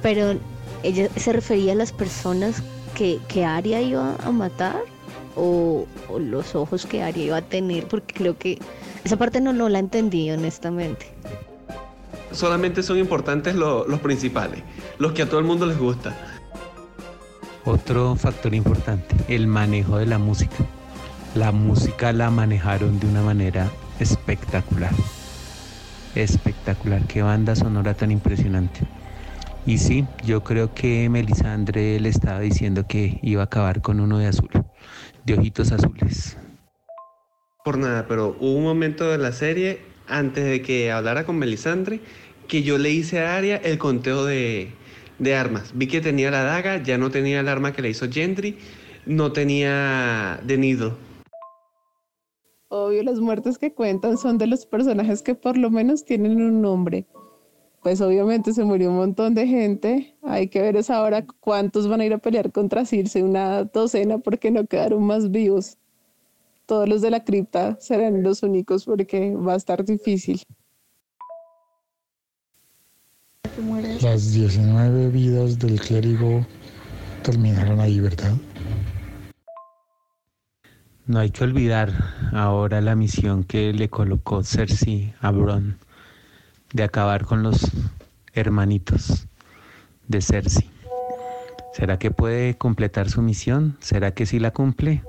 Pero 0.00 0.38
ella 0.84 1.08
se 1.16 1.32
refería 1.32 1.72
a 1.72 1.74
las 1.74 1.90
personas 1.90 2.62
que, 2.94 3.18
que 3.26 3.44
Arya 3.44 3.80
iba 3.80 4.14
a 4.22 4.30
matar 4.30 4.80
o, 5.36 5.86
o 6.08 6.18
los 6.18 6.54
ojos 6.54 6.86
que 6.86 7.02
Arya 7.02 7.22
iba 7.24 7.36
a 7.36 7.42
tener, 7.42 7.86
porque 7.86 8.14
creo 8.14 8.36
que 8.38 8.58
esa 9.04 9.16
parte 9.16 9.40
no, 9.40 9.52
no 9.52 9.68
la 9.68 9.78
entendí 9.78 10.30
honestamente. 10.30 11.06
solamente 12.32 12.82
son 12.82 12.98
importantes 12.98 13.54
lo- 13.54 13.86
los 13.86 14.00
principales, 14.00 14.62
los 14.98 15.12
que 15.12 15.22
a 15.22 15.28
todo 15.28 15.38
el 15.38 15.46
mundo 15.46 15.64
les 15.66 15.78
gusta. 15.78 16.14
Otro 17.64 18.14
factor 18.16 18.54
importante, 18.54 19.14
el 19.28 19.46
manejo 19.46 19.96
de 19.98 20.06
la 20.06 20.18
música. 20.18 20.56
La 21.34 21.52
música 21.52 22.12
la 22.12 22.30
manejaron 22.30 22.98
de 23.00 23.06
una 23.06 23.22
manera 23.22 23.70
espectacular. 24.00 24.92
Espectacular, 26.14 27.02
qué 27.06 27.22
banda 27.22 27.54
sonora 27.56 27.94
tan 27.94 28.10
impresionante. 28.10 28.80
Y 29.66 29.78
sí, 29.78 30.06
yo 30.24 30.44
creo 30.44 30.72
que 30.72 31.08
Melisandre 31.10 31.98
le 32.00 32.08
estaba 32.08 32.38
diciendo 32.40 32.86
que 32.86 33.18
iba 33.22 33.42
a 33.42 33.46
acabar 33.46 33.82
con 33.82 33.98
uno 34.00 34.18
de 34.18 34.28
azul, 34.28 34.48
de 35.26 35.34
ojitos 35.34 35.72
azules. 35.72 36.38
Por 37.64 37.78
nada, 37.78 38.06
pero 38.06 38.36
hubo 38.38 38.54
un 38.54 38.62
momento 38.62 39.10
de 39.10 39.18
la 39.18 39.32
serie, 39.32 39.80
antes 40.06 40.44
de 40.44 40.62
que 40.62 40.92
hablara 40.92 41.26
con 41.26 41.36
Melisandre, 41.36 42.00
que 42.46 42.62
yo 42.62 42.78
le 42.78 42.90
hice 42.90 43.20
a 43.20 43.36
Arya 43.36 43.56
el 43.56 43.76
conteo 43.76 44.24
de, 44.24 44.70
de 45.18 45.34
armas. 45.34 45.72
Vi 45.74 45.88
que 45.88 46.00
tenía 46.00 46.30
la 46.30 46.44
daga, 46.44 46.80
ya 46.80 46.96
no 46.96 47.10
tenía 47.10 47.40
el 47.40 47.48
arma 47.48 47.72
que 47.72 47.82
le 47.82 47.90
hizo 47.90 48.08
Gendry, 48.08 48.58
no 49.04 49.32
tenía 49.32 50.40
de 50.44 50.58
nido. 50.58 50.96
Obvio, 52.68 53.02
las 53.02 53.18
muertes 53.18 53.58
que 53.58 53.74
cuentan 53.74 54.18
son 54.18 54.38
de 54.38 54.46
los 54.46 54.66
personajes 54.66 55.22
que 55.22 55.34
por 55.34 55.56
lo 55.56 55.70
menos 55.70 56.04
tienen 56.04 56.40
un 56.40 56.62
nombre. 56.62 57.06
Pues 57.86 58.00
obviamente 58.00 58.52
se 58.52 58.64
murió 58.64 58.90
un 58.90 58.96
montón 58.96 59.36
de 59.36 59.46
gente. 59.46 60.16
Hay 60.24 60.48
que 60.48 60.60
ver 60.60 60.74
es 60.74 60.90
ahora 60.90 61.24
cuántos 61.38 61.86
van 61.86 62.00
a 62.00 62.04
ir 62.04 62.12
a 62.12 62.18
pelear 62.18 62.50
contra 62.50 62.84
Circe, 62.84 63.22
una 63.22 63.62
docena 63.62 64.18
porque 64.18 64.50
no 64.50 64.66
quedaron 64.66 65.04
más 65.04 65.30
vivos. 65.30 65.78
Todos 66.66 66.88
los 66.88 67.00
de 67.00 67.12
la 67.12 67.22
cripta 67.22 67.78
serán 67.78 68.24
los 68.24 68.42
únicos 68.42 68.86
porque 68.86 69.36
va 69.36 69.52
a 69.52 69.56
estar 69.56 69.84
difícil. 69.84 70.42
Las 74.02 74.32
19 74.32 75.08
vidas 75.10 75.56
del 75.60 75.80
clérigo 75.80 76.44
terminaron 77.22 77.78
ahí, 77.78 78.00
¿verdad? 78.00 78.34
No 81.06 81.20
hay 81.20 81.30
que 81.30 81.44
olvidar 81.44 81.92
ahora 82.32 82.80
la 82.80 82.96
misión 82.96 83.44
que 83.44 83.72
le 83.72 83.88
colocó 83.88 84.42
Cersei 84.42 85.14
a 85.20 85.30
Bronn 85.30 85.85
de 86.76 86.84
acabar 86.84 87.24
con 87.24 87.42
los 87.42 87.72
hermanitos 88.34 89.26
de 90.08 90.20
Cersei. 90.20 90.70
¿Será 91.72 91.98
que 91.98 92.10
puede 92.10 92.56
completar 92.58 93.08
su 93.08 93.22
misión? 93.22 93.78
¿Será 93.80 94.12
que 94.12 94.26
sí 94.26 94.38
la 94.38 94.50
cumple? 94.50 95.02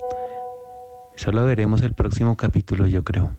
Eso 1.15 1.33
lo 1.33 1.45
veremos 1.45 1.81
el 1.81 1.93
próximo 1.93 2.37
capítulo, 2.37 2.87
yo 2.87 3.03
creo. 3.03 3.35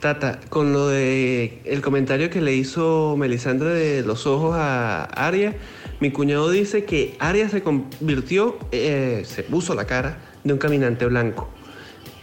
Tata, 0.00 0.40
con 0.48 0.72
lo 0.72 0.88
de 0.88 1.62
el 1.64 1.82
comentario 1.82 2.30
que 2.30 2.40
le 2.40 2.54
hizo 2.54 3.14
Melisandre 3.16 3.70
de 3.70 4.02
los 4.02 4.26
ojos 4.26 4.56
a 4.56 5.04
Arya, 5.04 5.54
mi 6.00 6.10
cuñado 6.10 6.50
dice 6.50 6.84
que 6.84 7.14
Arya 7.20 7.48
se 7.48 7.62
convirtió, 7.62 8.58
eh, 8.72 9.22
se 9.24 9.44
puso 9.44 9.74
la 9.74 9.86
cara 9.86 10.18
de 10.42 10.52
un 10.52 10.58
caminante 10.58 11.06
blanco. 11.06 11.48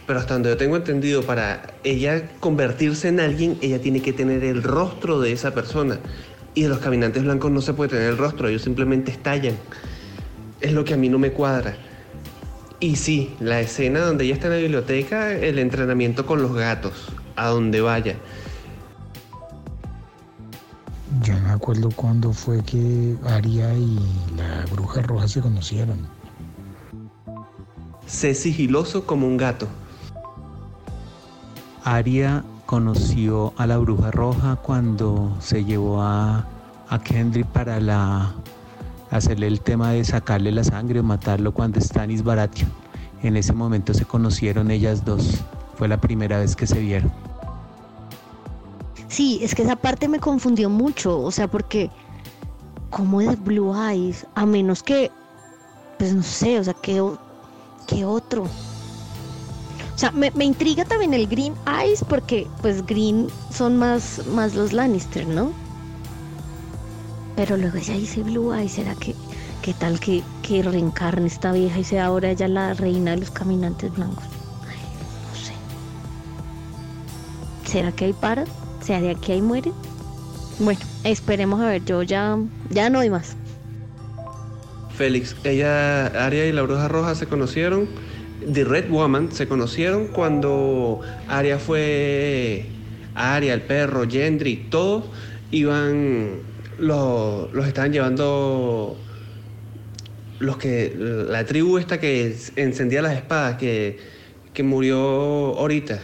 Pero 0.06 0.18
hasta 0.18 0.34
donde 0.34 0.50
yo 0.50 0.56
tengo 0.56 0.76
entendido, 0.76 1.22
para 1.22 1.74
ella 1.84 2.28
convertirse 2.40 3.08
en 3.08 3.20
alguien, 3.20 3.56
ella 3.60 3.80
tiene 3.80 4.02
que 4.02 4.12
tener 4.12 4.42
el 4.44 4.62
rostro 4.62 5.20
de 5.20 5.32
esa 5.32 5.54
persona. 5.54 5.98
Y 6.54 6.62
de 6.62 6.68
los 6.68 6.78
caminantes 6.78 7.22
blancos 7.22 7.50
no 7.50 7.60
se 7.60 7.72
puede 7.72 7.90
tener 7.90 8.10
el 8.10 8.18
rostro, 8.18 8.48
ellos 8.48 8.62
simplemente 8.62 9.10
estallan. 9.10 9.54
Es 10.60 10.72
lo 10.72 10.84
que 10.84 10.94
a 10.94 10.96
mí 10.96 11.08
no 11.08 11.18
me 11.18 11.32
cuadra. 11.32 11.76
Y 12.80 12.96
sí, 12.96 13.34
la 13.38 13.60
escena 13.60 14.00
donde 14.00 14.24
ella 14.24 14.34
está 14.34 14.48
en 14.48 14.54
la 14.54 14.58
biblioteca, 14.58 15.32
el 15.32 15.58
entrenamiento 15.60 16.26
con 16.26 16.42
los 16.42 16.52
gatos, 16.52 17.12
a 17.36 17.48
donde 17.48 17.80
vaya. 17.80 18.16
Yo 21.22 21.34
no 21.34 21.40
me 21.40 21.50
acuerdo 21.50 21.90
cuándo 21.94 22.32
fue 22.32 22.62
que 22.64 23.14
Aria 23.24 23.72
y 23.74 24.00
la 24.36 24.64
bruja 24.72 25.02
roja 25.02 25.28
se 25.28 25.40
conocieron. 25.40 26.08
Sé 28.06 28.34
sigiloso 28.34 29.06
como 29.06 29.28
un 29.28 29.36
gato. 29.36 29.68
Arya 31.84 32.44
conoció 32.66 33.52
a 33.56 33.66
la 33.66 33.78
bruja 33.78 34.10
roja 34.10 34.56
cuando 34.56 35.34
se 35.40 35.64
llevó 35.64 36.00
a, 36.02 36.46
a 36.88 36.98
Kendrick 37.02 37.46
para 37.48 37.80
la, 37.80 38.32
hacerle 39.10 39.46
el 39.48 39.60
tema 39.60 39.90
de 39.90 40.04
sacarle 40.04 40.52
la 40.52 40.64
sangre 40.64 41.00
o 41.00 41.02
matarlo 41.02 41.52
cuando 41.52 41.80
Stannis 41.80 42.22
Baratheon. 42.22 42.70
En 43.22 43.36
ese 43.36 43.52
momento 43.52 43.94
se 43.94 44.04
conocieron 44.04 44.70
ellas 44.70 45.04
dos. 45.04 45.42
Fue 45.76 45.88
la 45.88 46.00
primera 46.00 46.38
vez 46.38 46.56
que 46.56 46.66
se 46.66 46.80
vieron. 46.80 47.12
Sí, 49.08 49.40
es 49.42 49.54
que 49.54 49.62
esa 49.62 49.76
parte 49.76 50.08
me 50.08 50.18
confundió 50.20 50.70
mucho, 50.70 51.20
o 51.20 51.30
sea, 51.30 51.46
porque 51.48 51.90
como 52.90 53.20
de 53.20 53.36
Blue 53.36 53.74
Eyes, 53.74 54.26
a 54.34 54.46
menos 54.46 54.82
que, 54.82 55.10
pues 55.98 56.14
no 56.14 56.22
sé, 56.22 56.58
o 56.58 56.64
sea, 56.64 56.74
que, 56.74 57.00
o- 57.00 57.18
que 57.86 58.04
otro. 58.04 58.44
O 59.94 59.98
sea, 59.98 60.10
me, 60.10 60.30
me 60.32 60.44
intriga 60.44 60.84
también 60.84 61.14
el 61.14 61.26
Green 61.26 61.54
Eyes 61.66 62.04
porque, 62.08 62.46
pues, 62.62 62.84
Green 62.86 63.28
son 63.52 63.76
más, 63.76 64.26
más 64.28 64.54
los 64.54 64.72
Lannister, 64.72 65.26
¿no? 65.26 65.52
Pero 67.36 67.56
luego 67.56 67.76
ella 67.76 67.94
dice 67.94 68.22
Blue 68.22 68.54
Eyes, 68.54 68.72
¿será 68.72 68.94
que, 68.94 69.14
qué 69.62 69.74
tal 69.74 70.00
que, 70.00 70.22
que 70.42 70.62
reencarne 70.62 71.26
esta 71.26 71.52
vieja 71.52 71.78
y 71.78 71.84
sea 71.84 72.06
ahora 72.06 72.30
ella 72.30 72.48
la 72.48 72.74
reina 72.74 73.12
de 73.12 73.18
los 73.18 73.30
caminantes 73.30 73.92
blancos? 73.94 74.24
Ay, 74.68 74.78
no 75.30 75.38
sé. 75.38 75.52
¿Será 77.70 77.92
que 77.92 78.06
ahí 78.06 78.12
para? 78.12 78.44
¿Será 78.80 79.00
de 79.00 79.10
aquí 79.10 79.32
ahí 79.32 79.42
muere? 79.42 79.72
Bueno, 80.58 80.80
esperemos 81.04 81.60
a 81.60 81.66
ver, 81.66 81.84
yo 81.84 82.02
ya, 82.02 82.38
ya 82.70 82.90
no 82.90 82.98
doy 82.98 83.10
más. 83.10 83.36
Félix, 84.96 85.34
ella, 85.44 86.06
Arya 86.06 86.46
y 86.46 86.52
la 86.52 86.62
bruja 86.62 86.88
roja 86.88 87.14
se 87.14 87.26
conocieron. 87.26 87.88
The 88.50 88.64
Red 88.64 88.90
Woman 88.90 89.32
se 89.32 89.46
conocieron 89.46 90.08
cuando 90.08 91.00
Arya 91.28 91.58
fue. 91.58 92.66
Arya, 93.14 93.52
el 93.54 93.62
perro, 93.62 94.08
Gendry, 94.08 94.56
todos 94.70 95.04
iban. 95.50 96.40
Los, 96.78 97.52
los 97.52 97.66
estaban 97.66 97.92
llevando. 97.92 98.96
Los 100.38 100.56
que. 100.56 100.94
La 100.96 101.44
tribu 101.44 101.78
esta 101.78 102.00
que 102.00 102.36
encendía 102.56 103.02
las 103.02 103.14
espadas, 103.14 103.56
que, 103.58 103.98
que 104.52 104.62
murió 104.62 104.98
ahorita. 104.98 106.00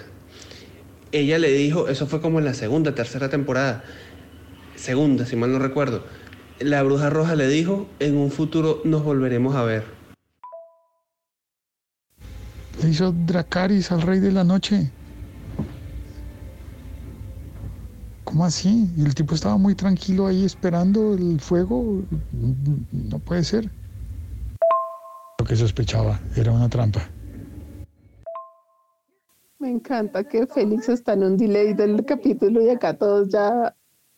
Ella 1.11 1.39
le 1.39 1.51
dijo, 1.53 1.89
eso 1.89 2.07
fue 2.07 2.21
como 2.21 2.39
en 2.39 2.45
la 2.45 2.55
segunda, 2.55 2.95
tercera 2.95 3.31
temporada. 3.31 3.83
Segunda, 4.77 5.25
si 5.25 5.37
mal 5.37 5.51
no 5.51 5.59
recuerdo. 5.59 6.05
La 6.61 6.83
bruja 6.83 7.09
roja 7.09 7.35
le 7.35 7.49
dijo, 7.49 7.89
en 7.99 8.17
un 8.17 8.31
futuro 8.31 8.83
nos 8.85 9.03
volveremos 9.03 9.57
a 9.57 9.65
ver. 9.65 9.98
Le 12.83 12.91
hizo 12.91 13.13
Dracaris 13.13 13.91
al 13.91 14.03
rey 14.03 14.21
de 14.21 14.33
la 14.33 14.45
noche. 14.45 14.91
¿Cómo 18.25 18.45
así? 18.45 18.91
Y 18.97 19.05
el 19.05 19.15
tipo 19.15 19.35
estaba 19.35 19.57
muy 19.57 19.75
tranquilo 19.75 20.27
ahí 20.27 20.45
esperando 20.45 21.15
el 21.15 21.41
fuego. 21.41 22.03
No 22.93 23.19
puede 23.19 23.43
ser. 23.43 23.71
Lo 25.39 25.47
que 25.47 25.57
sospechaba 25.57 26.21
era 26.37 26.53
una 26.53 26.69
trampa. 26.69 27.01
Me 29.59 29.71
encanta 29.71 30.23
que 30.23 30.47
Félix 30.47 30.89
está 30.89 31.15
en 31.15 31.25
un 31.25 31.37
delay 31.37 31.75
del 31.75 32.05
capítulo 32.05 32.63
y 32.63 32.69
acá 32.69 32.97
todos 32.97 33.29
ya 33.29 33.75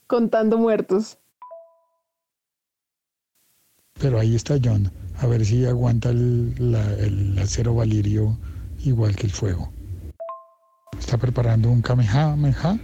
contando 0.07 0.59
muertos. 0.59 1.19
Pero 4.01 4.19
ahí 4.19 4.35
está 4.35 4.57
John. 4.63 4.91
A 5.21 5.27
ver 5.27 5.45
si 5.45 5.67
aguanta 5.67 6.09
el, 6.09 7.37
acero 7.43 7.75
valirio 7.75 8.39
igual 8.85 9.15
que 9.15 9.27
el 9.27 9.33
fuego. 9.33 9.71
Está 10.99 11.19
preparando 11.19 11.71
un 11.71 11.83
Kamehameha. 11.83 12.79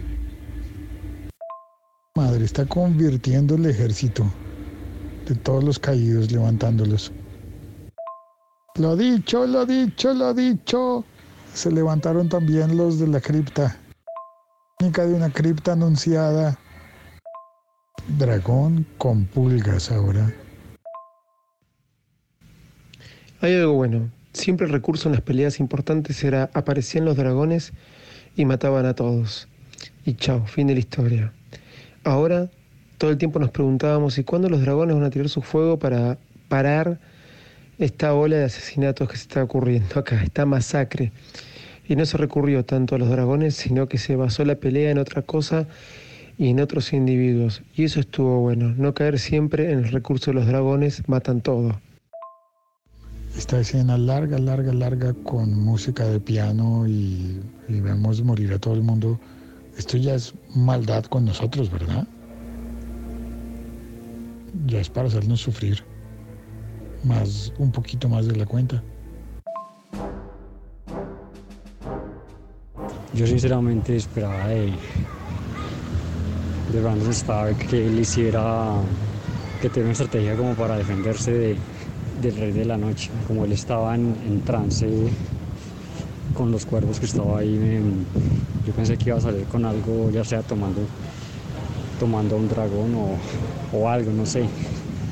Madre, 2.15 2.45
está 2.45 2.67
convirtiendo 2.67 3.55
el 3.55 3.65
ejército 3.65 4.23
de 5.27 5.33
todos 5.33 5.63
los 5.63 5.79
caídos, 5.79 6.31
levantándolos. 6.31 7.11
Lo 8.75 8.95
dicho, 8.95 9.47
lo 9.47 9.65
dicho, 9.65 10.13
lo 10.13 10.35
dicho. 10.35 11.03
Se 11.55 11.71
levantaron 11.71 12.29
también 12.29 12.77
los 12.77 12.99
de 12.99 13.07
la 13.07 13.19
cripta. 13.19 13.77
Técnica 14.77 15.07
de 15.07 15.15
una 15.15 15.31
cripta 15.31 15.71
anunciada. 15.71 16.59
Dragón 18.19 18.85
con 18.99 19.25
pulgas 19.25 19.91
ahora. 19.91 20.31
Hay 23.39 23.53
algo 23.53 23.73
bueno. 23.73 24.09
Siempre 24.33 24.65
el 24.65 24.73
recurso 24.73 25.07
en 25.07 25.13
las 25.13 25.21
peleas 25.21 25.59
importantes 25.59 26.23
era 26.23 26.49
aparecían 26.53 27.05
los 27.05 27.17
dragones 27.17 27.71
y 28.35 28.45
mataban 28.45 28.87
a 28.87 28.95
todos. 28.95 29.47
Y 30.05 30.15
chao, 30.15 30.47
fin 30.47 30.65
de 30.65 30.73
la 30.73 30.79
historia. 30.79 31.31
Ahora 32.03 32.49
todo 32.97 33.11
el 33.11 33.19
tiempo 33.19 33.37
nos 33.37 33.51
preguntábamos 33.51 34.17
¿y 34.17 34.23
cuándo 34.23 34.49
los 34.49 34.61
dragones 34.61 34.95
van 34.95 35.05
a 35.05 35.11
tirar 35.11 35.29
su 35.29 35.43
fuego 35.43 35.77
para 35.77 36.17
parar 36.49 36.99
esta 37.77 38.15
ola 38.15 38.37
de 38.37 38.45
asesinatos 38.45 39.07
que 39.07 39.17
se 39.17 39.23
está 39.23 39.43
ocurriendo 39.43 39.99
acá, 39.99 40.23
esta 40.23 40.47
masacre? 40.47 41.11
Y 41.87 41.95
no 41.95 42.07
se 42.07 42.17
recurrió 42.17 42.65
tanto 42.65 42.95
a 42.95 42.97
los 42.97 43.09
dragones, 43.09 43.53
sino 43.53 43.87
que 43.87 43.99
se 43.99 44.15
basó 44.15 44.45
la 44.45 44.55
pelea 44.55 44.89
en 44.89 44.97
otra 44.97 45.21
cosa 45.21 45.67
y 46.39 46.49
en 46.49 46.59
otros 46.59 46.91
individuos. 46.91 47.61
Y 47.75 47.83
eso 47.83 47.99
estuvo 47.99 48.39
bueno, 48.39 48.73
no 48.75 48.95
caer 48.95 49.19
siempre 49.19 49.71
en 49.71 49.77
el 49.77 49.91
recurso 49.91 50.31
de 50.31 50.35
los 50.35 50.47
dragones, 50.47 51.07
matan 51.07 51.41
todo. 51.41 51.79
Esta 53.37 53.59
escena 53.59 53.99
larga, 53.99 54.39
larga, 54.39 54.73
larga 54.73 55.13
con 55.23 55.53
música 55.61 56.03
de 56.05 56.19
piano 56.19 56.87
y, 56.87 57.39
vemos 57.69 58.23
morir 58.23 58.51
a 58.53 58.57
todo 58.57 58.73
el 58.73 58.81
mundo. 58.81 59.19
Esto 59.77 59.95
ya 59.97 60.15
es 60.15 60.33
maldad 60.55 61.05
con 61.05 61.25
nosotros, 61.25 61.69
¿verdad? 61.69 62.07
Ya 64.65 64.79
es 64.79 64.89
para 64.89 65.07
hacernos 65.07 65.39
sufrir 65.39 65.83
más, 67.03 67.53
un 67.59 67.71
poquito 67.71 68.09
más 68.09 68.25
de 68.25 68.35
la 68.37 68.47
cuenta. 68.47 68.81
Yo 73.13 73.27
sinceramente 73.27 73.97
esperaba 73.97 74.47
de, 74.47 74.73
de 76.73 76.81
Brandon 76.81 77.11
Stark 77.11 77.55
que 77.67 77.85
él 77.85 77.99
hiciera, 77.99 78.81
que 79.61 79.69
tuviera 79.69 79.89
una 79.89 79.91
estrategia 79.91 80.35
como 80.35 80.55
para 80.55 80.75
defenderse 80.75 81.31
de, 81.31 81.57
del 82.21 82.35
Rey 82.35 82.51
de 82.51 82.65
la 82.65 82.77
Noche. 82.77 83.09
Como 83.27 83.45
él 83.45 83.51
estaba 83.51 83.95
en, 83.95 84.41
trance 84.45 84.87
con 86.33 86.51
los 86.51 86.65
cuervos 86.65 86.99
que 86.99 87.05
estaba 87.05 87.39
ahí, 87.39 87.79
yo 88.65 88.73
pensé 88.73 88.97
que 88.97 89.09
iba 89.09 89.17
a 89.17 89.21
salir 89.21 89.45
con 89.45 89.65
algo, 89.65 90.11
ya 90.11 90.23
sea 90.23 90.41
tomando, 90.41 90.81
tomando 91.99 92.37
un 92.37 92.47
dragón 92.47 92.95
o, 92.95 93.77
o 93.77 93.89
algo, 93.89 94.11
no 94.11 94.25
sé. 94.25 94.45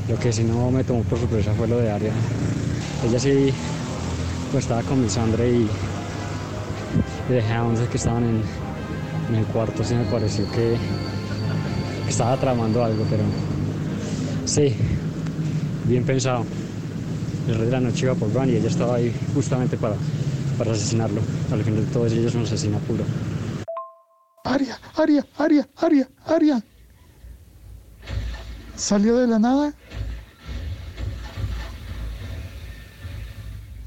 Lo 0.08 0.18
que 0.20 0.32
sí 0.32 0.44
no 0.44 0.70
me 0.70 0.84
tomó 0.84 1.02
por 1.04 1.18
sorpresa 1.20 1.54
fue 1.54 1.68
lo 1.68 1.78
de 1.80 1.92
Arya. 1.92 2.12
Ella 3.08 3.20
sí 3.20 3.52
pues 4.52 4.66
estaba 4.66 4.84
con 4.84 5.02
Misandre 5.02 5.50
y, 5.50 5.68
y 7.30 7.34
de 7.34 7.42
Hounds 7.42 7.82
que 7.90 7.98
estaban 7.98 8.24
en, 8.24 8.42
en 9.30 9.36
el 9.36 9.46
cuarto, 9.46 9.84
sí 9.84 9.96
me 9.96 10.06
pareció 10.06 10.50
que 10.52 10.78
estaba 12.08 12.38
tramando 12.38 12.84
algo, 12.84 13.04
pero 13.10 13.24
sí, 14.46 14.76
bien 15.86 16.04
pensado. 16.04 16.46
El 17.48 17.56
rey 17.56 17.66
de 17.66 17.72
la 17.72 17.80
noche 17.80 18.06
iba 18.06 18.16
por 18.16 18.32
Bran 18.34 18.50
y 18.50 18.56
ella 18.56 18.70
estaba 18.70 18.96
ahí 18.96 19.14
justamente 19.34 19.78
para, 19.78 19.96
para 20.58 20.72
asesinarlo. 20.72 21.22
Al 21.52 21.64
final 21.64 21.86
de 21.86 21.92
todo 21.92 22.08
ella 22.08 22.28
es 22.28 22.36
un 22.36 22.44
asesino 22.44 22.80
puro. 22.80 23.04
Aria, 24.46 24.80
Aria, 24.96 25.26
Aria, 25.38 25.68
Aria, 25.76 26.10
Aria. 26.26 26.64
Salió 28.76 29.18
de 29.18 29.28
la 29.28 29.40
nada 29.40 29.74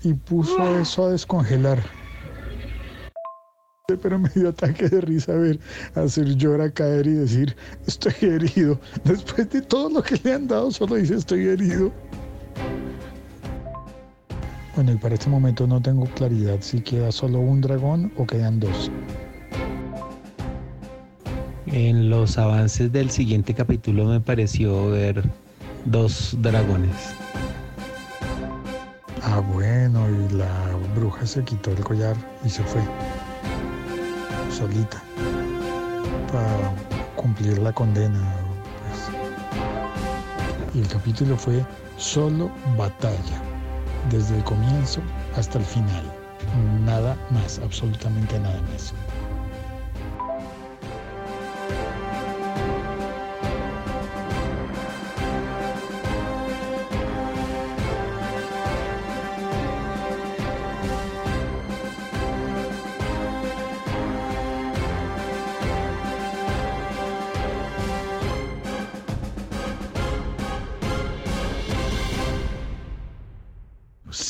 y 0.02 0.14
puso 0.14 0.78
eso 0.78 1.06
a 1.06 1.10
descongelar. 1.10 1.82
Pero 4.02 4.18
me 4.18 4.28
dio 4.28 4.50
ataque 4.50 4.88
de 4.88 5.00
risa 5.00 5.32
ver 5.32 5.58
hacer 5.94 6.36
llora 6.36 6.70
caer 6.70 7.06
y 7.06 7.14
decir 7.14 7.56
estoy 7.86 8.12
herido. 8.20 8.78
Después 9.04 9.48
de 9.50 9.62
todo 9.62 9.88
lo 9.88 10.02
que 10.02 10.16
le 10.22 10.34
han 10.34 10.46
dado, 10.46 10.70
solo 10.70 10.96
dice 10.96 11.14
estoy 11.14 11.48
herido. 11.48 11.92
Bueno, 14.78 14.92
y 14.92 14.96
para 14.96 15.16
este 15.16 15.28
momento 15.28 15.66
no 15.66 15.82
tengo 15.82 16.04
claridad 16.04 16.58
si 16.60 16.80
queda 16.80 17.10
solo 17.10 17.40
un 17.40 17.60
dragón 17.60 18.12
o 18.16 18.24
quedan 18.24 18.60
dos. 18.60 18.92
En 21.66 22.08
los 22.08 22.38
avances 22.38 22.92
del 22.92 23.10
siguiente 23.10 23.54
capítulo 23.54 24.04
me 24.04 24.20
pareció 24.20 24.90
ver 24.90 25.24
dos 25.84 26.36
dragones. 26.40 26.94
Ah, 29.24 29.40
bueno, 29.52 30.06
y 30.08 30.34
la 30.34 30.48
bruja 30.94 31.26
se 31.26 31.42
quitó 31.42 31.72
el 31.72 31.82
collar 31.82 32.14
y 32.44 32.48
se 32.48 32.62
fue. 32.62 32.80
Solita. 34.48 35.02
Para 36.30 36.72
cumplir 37.16 37.58
la 37.58 37.72
condena. 37.72 38.32
pues. 40.70 40.76
Y 40.76 40.78
el 40.82 40.86
capítulo 40.86 41.36
fue 41.36 41.66
solo 41.96 42.48
batalla. 42.76 43.47
Desde 44.10 44.36
el 44.36 44.44
comienzo 44.44 45.00
hasta 45.36 45.58
el 45.58 45.64
final. 45.64 46.04
Nada 46.84 47.16
más, 47.30 47.58
absolutamente 47.58 48.38
nada 48.40 48.60
más. 48.72 48.94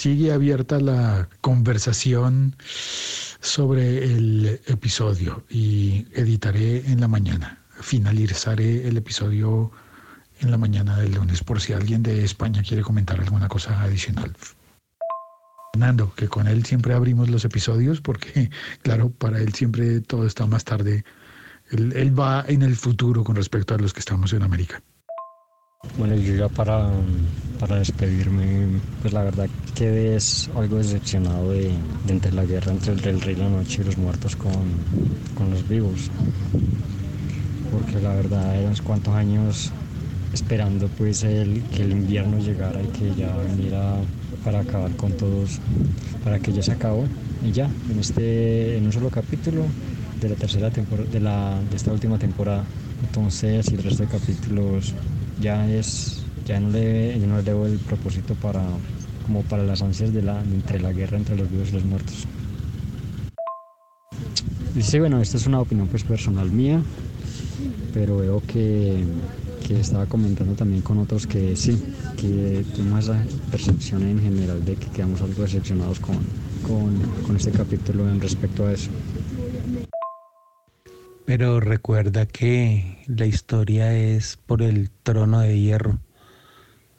Sigue 0.09 0.33
abierta 0.33 0.81
la 0.81 1.29
conversación 1.43 2.57
sobre 3.41 4.05
el 4.05 4.59
episodio 4.67 5.45
y 5.51 6.07
editaré 6.15 6.79
en 6.91 7.03
la 7.03 7.09
mañana. 7.09 7.59
Finalizaré 7.83 8.89
el 8.89 8.97
episodio 8.97 9.71
en 10.41 10.51
la 10.51 10.57
mañana 10.57 10.97
del 10.97 11.13
lunes 11.13 11.45
por 11.45 11.61
si 11.61 11.75
alguien 11.75 12.03
de 12.03 12.25
España 12.25 12.63
quiere 12.63 12.83
comentar 12.83 13.21
alguna 13.21 13.49
cosa 13.49 13.83
adicional. 13.83 14.35
Fernando, 15.75 16.15
que 16.15 16.27
con 16.27 16.47
él 16.47 16.65
siempre 16.65 16.95
abrimos 16.95 17.29
los 17.29 17.45
episodios 17.45 18.01
porque, 18.01 18.49
claro, 18.81 19.11
para 19.11 19.39
él 19.41 19.53
siempre 19.53 20.01
todo 20.01 20.27
está 20.27 20.47
más 20.47 20.65
tarde. 20.65 21.05
Él, 21.71 21.93
él 21.95 22.19
va 22.19 22.47
en 22.49 22.63
el 22.63 22.77
futuro 22.77 23.25
con 23.25 23.37
respecto 23.37 23.75
a 23.75 23.79
los 23.79 23.93
que 23.93 24.01
estamos 24.01 24.33
en 24.33 24.43
América. 24.43 24.83
Bueno, 25.97 26.17
yo 26.17 26.35
ya 26.35 26.49
para, 26.49 26.91
para 27.61 27.77
despedirme, 27.77 28.81
pues 29.01 29.13
la 29.15 29.23
verdad 29.23 29.49
quedé 29.77 30.19
algo 30.57 30.79
decepcionado 30.79 31.53
de, 31.53 31.71
entre 32.09 32.33
la 32.33 32.45
guerra 32.45 32.73
entre 32.73 32.95
el, 32.95 33.05
el 33.07 33.21
rey 33.21 33.37
la 33.37 33.49
noche 33.49 33.83
y 33.83 33.85
los 33.85 33.97
muertos 33.97 34.35
con, 34.35 34.53
con 35.37 35.51
los 35.51 35.69
vivos. 35.69 36.11
Porque 37.71 38.01
la 38.01 38.15
verdad 38.15 38.55
eran 38.55 38.67
unos 38.67 38.83
cuantos 38.83 39.15
años 39.15 39.71
esperando 40.33 40.89
pues 40.99 41.23
el, 41.23 41.63
que 41.65 41.83
el 41.83 41.93
invierno 41.93 42.39
llegara 42.39 42.83
y 42.83 42.87
que 42.89 43.15
ya 43.15 43.37
viniera 43.39 43.97
para 44.45 44.61
acabar 44.61 44.91
con 44.97 45.13
todos, 45.13 45.61
para 46.25 46.41
que 46.41 46.53
ya 46.53 46.63
se 46.63 46.73
acabó 46.73 47.07
y 47.45 47.53
ya, 47.53 47.71
en, 47.91 48.01
este, 48.01 48.77
en 48.79 48.87
un 48.87 48.93
solo 48.93 49.11
capítulo 49.11 49.63
de 50.21 50.29
la 50.29 50.35
tercera 50.35 50.71
temporada, 50.71 51.09
de, 51.09 51.21
la, 51.21 51.61
de 51.71 51.77
esta 51.77 51.93
última 51.93 52.19
temporada. 52.19 52.65
Entonces, 53.01 53.71
y 53.71 53.75
el 53.77 53.83
resto 53.85 54.03
de 54.03 54.09
capítulos 54.09 54.93
ya 55.41 55.69
es, 55.71 56.23
ya 56.47 56.61
no 56.61 56.71
le, 56.71 57.19
yo 57.19 57.27
no 57.27 57.37
le 57.37 57.43
debo 57.43 57.67
el 57.67 57.79
propósito 57.79 58.35
para, 58.35 58.63
como 59.27 59.43
para 59.43 59.63
las 59.65 59.83
ansias 59.83 60.13
de 60.13 60.23
la, 60.23 60.41
entre 60.41 60.81
la 60.81 60.93
guerra 60.93 61.17
entre 61.19 61.37
los 61.37 61.51
vivos 61.51 61.69
y 61.71 61.73
los 61.73 61.85
muertos. 61.85 62.27
Sí, 64.81 64.99
bueno, 64.99 65.21
esta 65.21 65.37
es 65.37 65.47
una 65.47 65.61
opinión 65.61 65.89
pues 65.89 66.05
personal 66.05 66.51
mía, 66.51 66.81
pero 67.93 68.19
veo 68.19 68.43
que, 68.47 69.05
que 69.67 69.81
estaba 69.81 70.07
comentando 70.07 70.55
también 70.55 70.83
con 70.83 70.99
otros 70.99 71.27
que 71.27 71.57
sí, 71.57 71.77
que 72.17 72.65
tenemos 72.77 73.05
esa 73.05 73.23
percepción 73.51 74.03
en 74.03 74.21
general 74.21 74.65
de 74.65 74.77
que 74.77 74.87
quedamos 74.87 75.21
algo 75.21 75.43
decepcionados 75.43 75.99
con, 75.99 76.17
con, 76.63 76.97
con 77.27 77.37
este 77.37 77.51
capítulo 77.51 78.09
en 78.09 78.21
respecto 78.21 78.67
a 78.67 78.73
eso. 78.73 78.91
Pero 81.29 81.61
recuerda 81.61 82.25
que 82.25 83.05
la 83.07 83.27
historia 83.27 83.93
es 83.93 84.39
por 84.47 84.63
el 84.63 84.89
trono 85.03 85.41
de 85.41 85.61
hierro. 85.61 85.99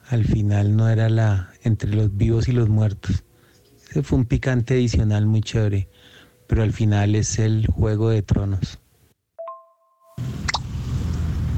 Al 0.08 0.24
final 0.24 0.76
no 0.76 0.88
era 0.88 1.08
la 1.08 1.50
entre 1.64 1.92
los 1.92 2.16
vivos 2.16 2.46
y 2.46 2.52
los 2.52 2.68
muertos. 2.68 3.24
Ese 3.90 4.04
fue 4.04 4.20
un 4.20 4.26
picante 4.26 4.74
adicional 4.74 5.26
muy 5.26 5.40
chévere, 5.40 5.88
pero 6.46 6.62
al 6.62 6.72
final 6.72 7.16
es 7.16 7.40
el 7.40 7.66
juego 7.66 8.10
de 8.10 8.22
tronos. 8.22 8.78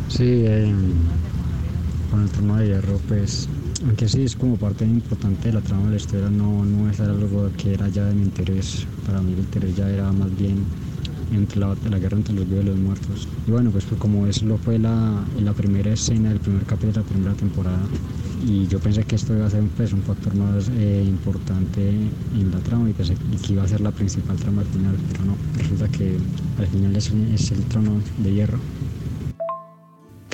Sí, 0.08 0.42
eh, 0.46 0.72
con 2.10 2.22
el 2.22 2.30
trono 2.30 2.56
de 2.56 2.68
hierro, 2.68 2.98
pues, 3.06 3.50
aunque 3.84 4.08
sí 4.08 4.22
es 4.22 4.34
como 4.34 4.56
parte 4.56 4.86
importante 4.86 5.48
de 5.48 5.54
la 5.56 5.60
trama 5.60 5.84
de 5.84 5.90
la 5.90 5.96
historia, 5.96 6.30
no, 6.30 6.64
no 6.64 6.90
es 6.90 6.98
algo 7.00 7.50
que 7.58 7.74
era 7.74 7.88
ya 7.88 8.06
de 8.06 8.14
mi 8.14 8.22
interés. 8.22 8.86
Para 9.04 9.20
mí 9.20 9.34
el 9.34 9.40
interés 9.40 9.76
ya 9.76 9.90
era 9.90 10.10
más 10.10 10.34
bien 10.38 10.64
entre 11.32 11.60
la, 11.60 11.76
la 11.90 11.98
guerra 11.98 12.16
entre 12.16 12.34
los 12.34 12.48
vivos 12.48 12.64
y 12.64 12.68
los 12.68 12.76
muertos. 12.78 13.28
Y 13.46 13.50
bueno, 13.50 13.70
pues, 13.70 13.84
pues 13.84 14.00
como 14.00 14.26
eso 14.26 14.46
lo 14.46 14.58
fue 14.58 14.78
la, 14.78 15.24
la 15.40 15.52
primera 15.52 15.92
escena 15.92 16.28
del 16.30 16.40
primer 16.40 16.64
capítulo 16.64 16.92
de 16.92 17.00
la 17.00 17.06
primera 17.06 17.34
temporada, 17.34 17.80
y 18.46 18.66
yo 18.66 18.78
pensé 18.80 19.04
que 19.04 19.16
esto 19.16 19.34
iba 19.34 19.46
a 19.46 19.50
ser 19.50 19.62
pues, 19.76 19.92
un 19.92 20.02
factor 20.02 20.34
más 20.34 20.70
eh, 20.76 21.04
importante 21.06 21.90
en 21.90 22.50
la 22.50 22.58
trama 22.58 22.90
y, 22.90 22.92
pensé, 22.92 23.14
que 23.46 23.52
iba 23.52 23.62
a 23.62 23.68
ser 23.68 23.80
la 23.80 23.92
principal 23.92 24.36
trama 24.36 24.62
al 24.62 24.68
final, 24.68 24.96
pero 25.12 25.24
no, 25.24 25.36
resulta 25.56 25.88
que 25.88 26.16
al 26.58 26.66
final 26.66 26.96
es, 26.96 27.12
es 27.34 27.52
el 27.52 27.64
trono 27.66 28.00
de 28.18 28.32
hierro. 28.32 28.58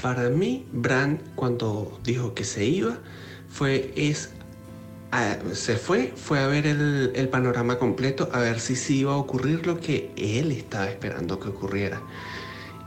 Para 0.00 0.30
mí, 0.30 0.64
Bran, 0.72 1.20
cuando 1.34 1.98
dijo 2.04 2.32
que 2.32 2.44
se 2.44 2.64
iba, 2.64 2.98
fue 3.48 3.92
es 3.96 4.30
se 5.52 5.76
fue, 5.76 6.12
fue 6.14 6.40
a 6.40 6.46
ver 6.46 6.66
el, 6.66 7.28
panorama 7.30 7.78
completo, 7.78 8.28
a 8.32 8.40
ver 8.40 8.60
si 8.60 8.76
sí 8.76 8.98
iba 8.98 9.14
a 9.14 9.16
ocurrir 9.16 9.66
lo 9.66 9.80
que 9.80 10.12
él 10.16 10.52
estaba 10.52 10.86
esperando 10.86 11.40
que 11.40 11.48
ocurriera. 11.48 12.00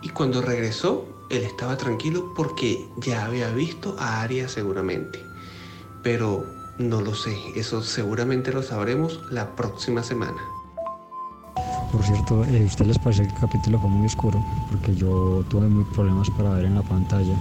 Y 0.02 0.10
cuando 0.10 0.42
regresó, 0.42 1.06
él 1.30 1.44
estaba 1.44 1.78
tranquilo 1.78 2.34
porque 2.36 2.86
ya 2.98 3.26
había 3.26 3.52
visto 3.52 3.96
a 4.00 4.22
Arya 4.22 4.48
seguramente. 4.48 5.20
Pero 6.04 6.46
no 6.78 7.02
lo 7.02 7.14
sé, 7.14 7.36
eso 7.56 7.82
seguramente 7.82 8.52
lo 8.52 8.64
sabremos 8.64 9.20
la 9.32 9.56
próxima 9.56 10.04
semana. 10.04 10.42
Por 11.92 12.04
cierto, 12.04 12.36
¿a 12.36 12.66
ustedes 12.66 12.88
les 12.88 13.00
parece 13.00 13.24
que 13.24 13.34
el 13.34 13.40
capítulo 13.42 13.80
fue 13.80 13.90
muy 13.90 14.06
oscuro? 14.06 14.44
Porque 14.72 14.96
yo 14.96 15.44
tuve 15.50 15.68
muy 15.68 15.84
problemas 15.94 16.30
para 16.32 16.52
ver 16.52 16.66
en 16.66 16.76
la 16.76 16.84
pantalla 16.84 17.36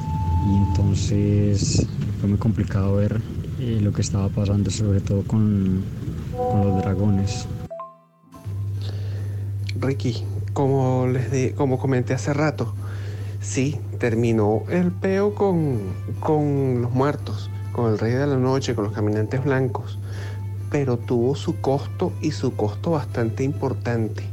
y 0.46 0.56
entonces 0.56 1.86
fue 2.18 2.28
muy 2.28 2.38
complicado 2.38 2.96
ver 2.96 3.20
eh, 3.60 3.78
lo 3.82 3.92
que 3.92 4.00
estaba 4.00 4.30
pasando, 4.30 4.70
sobre 4.70 5.00
todo 5.00 5.22
con, 5.22 5.84
los 6.32 6.82
dragones. 6.82 7.46
Ricky, 9.78 10.24
como 10.54 11.06
les 11.06 11.30
di, 11.30 11.50
como 11.50 11.78
comenté 11.78 12.14
hace 12.14 12.32
rato, 12.32 12.74
sí, 13.42 13.78
terminó 13.98 14.62
el 14.70 14.90
peo 14.92 15.34
con, 15.34 15.78
con 16.20 16.80
los 16.80 16.90
muertos, 16.92 17.50
con 17.72 17.92
el 17.92 17.98
Rey 17.98 18.12
de 18.12 18.26
la 18.26 18.36
Noche, 18.36 18.74
con 18.74 18.84
los 18.84 18.94
caminantes 18.94 19.44
blancos, 19.44 19.98
pero 20.70 20.96
tuvo 20.96 21.34
su 21.34 21.60
costo 21.60 22.14
y 22.22 22.30
su 22.30 22.56
costo 22.56 22.92
bastante 22.92 23.44
importante. 23.44 24.24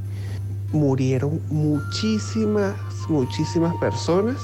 Murieron 0.72 1.42
muchísimas, 1.50 2.76
muchísimas 3.10 3.76
personas 3.76 4.38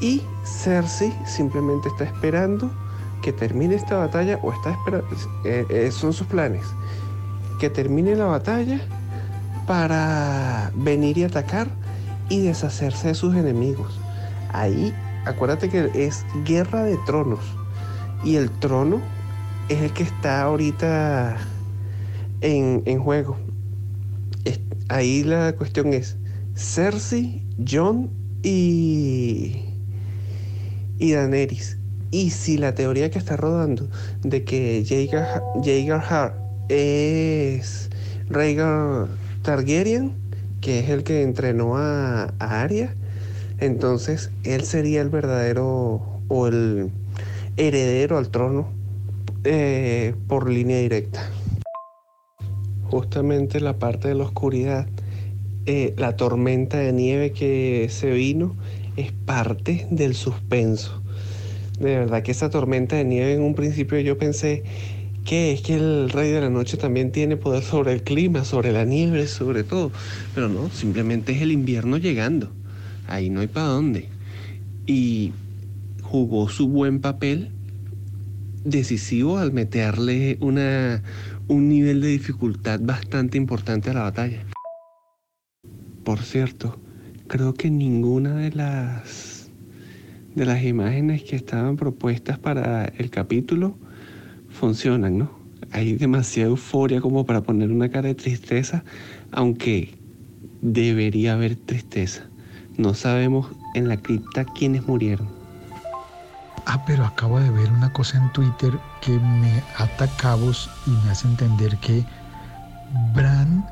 y 0.00 0.22
Cersei 0.44 1.12
simplemente 1.26 1.88
está 1.88 2.04
esperando 2.04 2.70
que 3.22 3.32
termine 3.32 3.74
esta 3.74 3.96
batalla 3.96 4.38
o 4.42 4.52
está 4.52 4.70
esperando, 4.70 5.06
eh, 5.44 5.66
eh, 5.68 5.90
son 5.90 6.12
sus 6.12 6.26
planes, 6.26 6.64
que 7.58 7.70
termine 7.70 8.14
la 8.14 8.26
batalla 8.26 8.80
para 9.66 10.70
venir 10.74 11.18
y 11.18 11.24
atacar 11.24 11.68
y 12.28 12.40
deshacerse 12.42 13.08
de 13.08 13.14
sus 13.14 13.34
enemigos. 13.34 13.98
Ahí, 14.52 14.94
acuérdate 15.24 15.68
que 15.68 15.90
es 15.94 16.24
guerra 16.44 16.84
de 16.84 16.96
tronos 17.06 17.40
y 18.24 18.36
el 18.36 18.50
trono 18.50 19.00
es 19.68 19.82
el 19.82 19.92
que 19.92 20.04
está 20.04 20.42
ahorita 20.42 21.36
en, 22.40 22.82
en 22.86 23.00
juego. 23.00 23.36
Ahí 24.88 25.24
la 25.24 25.52
cuestión 25.56 25.92
es 25.92 26.16
Cersei, 26.54 27.42
Jon 27.68 28.08
y, 28.44 29.64
y 30.98 31.12
Daenerys. 31.12 31.76
Y 32.10 32.30
si 32.30 32.56
la 32.58 32.74
teoría 32.74 33.10
que 33.10 33.18
está 33.18 33.36
rodando 33.36 33.88
de 34.22 34.44
que 34.44 34.84
Jaeger, 34.86 35.92
Hart 35.92 36.34
es 36.68 37.90
Rhaegar 38.28 39.08
Targaryen, 39.42 40.12
que 40.60 40.80
es 40.80 40.90
el 40.90 41.04
que 41.04 41.22
entrenó 41.22 41.76
a, 41.76 42.34
a 42.38 42.60
Arya, 42.60 42.94
entonces 43.58 44.30
él 44.44 44.62
sería 44.64 45.00
el 45.00 45.08
verdadero 45.08 46.02
o 46.28 46.46
el 46.46 46.90
heredero 47.56 48.18
al 48.18 48.28
trono 48.28 48.68
eh, 49.44 50.14
por 50.26 50.50
línea 50.50 50.78
directa. 50.78 51.30
Justamente 52.90 53.60
la 53.60 53.78
parte 53.78 54.08
de 54.08 54.14
la 54.14 54.24
oscuridad, 54.24 54.86
eh, 55.66 55.94
la 55.96 56.16
tormenta 56.16 56.78
de 56.78 56.92
nieve 56.92 57.32
que 57.32 57.88
se 57.90 58.10
vino 58.10 58.54
es 58.96 59.12
parte 59.12 59.86
del 59.90 60.14
suspenso. 60.14 61.02
De 61.78 61.98
verdad 61.98 62.22
que 62.22 62.32
esa 62.32 62.50
tormenta 62.50 62.96
de 62.96 63.04
nieve 63.04 63.34
en 63.34 63.42
un 63.42 63.54
principio 63.54 63.98
yo 64.00 64.16
pensé 64.16 64.64
que 65.26 65.52
es 65.52 65.60
que 65.60 65.74
el 65.74 66.08
rey 66.08 66.30
de 66.30 66.40
la 66.40 66.50
noche 66.50 66.76
también 66.76 67.10
tiene 67.10 67.36
poder 67.36 67.64
sobre 67.64 67.92
el 67.92 68.02
clima, 68.02 68.44
sobre 68.44 68.72
la 68.72 68.84
nieve, 68.84 69.26
sobre 69.26 69.64
todo. 69.64 69.90
Pero 70.34 70.48
no, 70.48 70.70
simplemente 70.70 71.32
es 71.32 71.42
el 71.42 71.52
invierno 71.52 71.96
llegando. 71.96 72.50
Ahí 73.08 73.28
no 73.28 73.40
hay 73.40 73.48
para 73.48 73.66
dónde. 73.66 74.08
Y 74.86 75.32
jugó 76.02 76.48
su 76.48 76.68
buen 76.68 77.00
papel 77.00 77.50
decisivo 78.64 79.38
al 79.38 79.52
meterle 79.52 80.38
una, 80.40 81.02
un 81.48 81.68
nivel 81.68 82.00
de 82.00 82.08
dificultad 82.08 82.80
bastante 82.80 83.36
importante 83.36 83.90
a 83.90 83.94
la 83.94 84.02
batalla. 84.02 84.44
Por 86.04 86.20
cierto, 86.20 86.78
creo 87.26 87.54
que 87.54 87.68
ninguna 87.68 88.36
de 88.36 88.52
las 88.52 89.35
de 90.36 90.44
las 90.44 90.62
imágenes 90.62 91.22
que 91.24 91.34
estaban 91.34 91.76
propuestas 91.76 92.38
para 92.38 92.84
el 92.84 93.10
capítulo 93.10 93.76
funcionan, 94.50 95.18
¿no? 95.18 95.30
Hay 95.72 95.94
demasiada 95.94 96.50
euforia 96.50 97.00
como 97.00 97.24
para 97.24 97.40
poner 97.40 97.72
una 97.72 97.88
cara 97.88 98.08
de 98.08 98.14
tristeza, 98.14 98.84
aunque 99.32 99.98
debería 100.60 101.32
haber 101.32 101.56
tristeza. 101.56 102.26
No 102.76 102.92
sabemos 102.92 103.48
en 103.74 103.88
la 103.88 103.96
cripta 103.96 104.44
quiénes 104.44 104.86
murieron. 104.86 105.26
Ah, 106.66 106.84
pero 106.84 107.06
acabo 107.06 107.40
de 107.40 107.50
ver 107.50 107.70
una 107.72 107.90
cosa 107.92 108.18
en 108.18 108.30
Twitter 108.32 108.72
que 109.00 109.12
me 109.12 109.62
ata 109.78 110.06
cabos 110.18 110.68
y 110.86 110.90
me 110.90 111.10
hace 111.10 111.28
entender 111.28 111.78
que 111.78 112.04
Bran, 113.14 113.64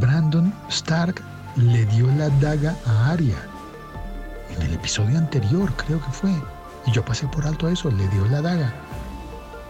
Brandon 0.00 0.52
Stark 0.68 1.22
le 1.56 1.84
dio 1.86 2.06
la 2.16 2.28
daga 2.40 2.74
a 2.86 3.12
Arya. 3.12 3.36
En 4.58 4.66
el 4.66 4.74
episodio 4.74 5.18
anterior, 5.18 5.72
creo 5.76 6.00
que 6.00 6.10
fue. 6.10 6.30
Y 6.86 6.90
yo 6.90 7.04
pasé 7.04 7.28
por 7.28 7.46
alto 7.46 7.68
eso, 7.68 7.90
le 7.90 8.08
dio 8.08 8.26
la 8.26 8.42
daga. 8.42 8.72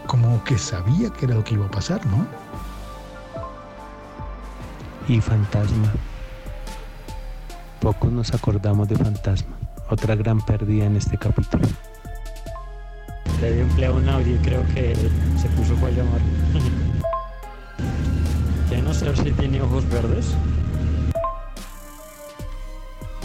Como 0.07 0.43
que 0.43 0.57
sabía 0.57 1.11
que 1.11 1.25
era 1.25 1.35
lo 1.35 1.43
que 1.43 1.53
iba 1.53 1.67
a 1.67 1.71
pasar, 1.71 2.03
¿no? 2.07 2.25
Y 5.07 5.21
Fantasma. 5.21 5.91
Pocos 7.79 8.11
nos 8.11 8.33
acordamos 8.33 8.87
de 8.87 8.95
Fantasma. 8.95 9.55
Otra 9.89 10.15
gran 10.15 10.41
pérdida 10.41 10.85
en 10.85 10.95
este 10.95 11.17
capítulo. 11.17 11.67
Le 13.41 13.53
di 13.53 13.61
empleo 13.61 13.95
un 13.95 14.09
audio 14.09 14.35
y 14.35 14.39
creo 14.39 14.65
que 14.73 14.95
se 15.39 15.47
puso 15.49 15.75
fue 15.77 15.89
a 15.89 15.91
llamar. 15.91 16.21
¿Qué 18.69 18.81
no 18.81 18.93
sé 18.93 19.15
si 19.15 19.31
tiene 19.31 19.61
ojos 19.61 19.87
verdes? 19.89 20.33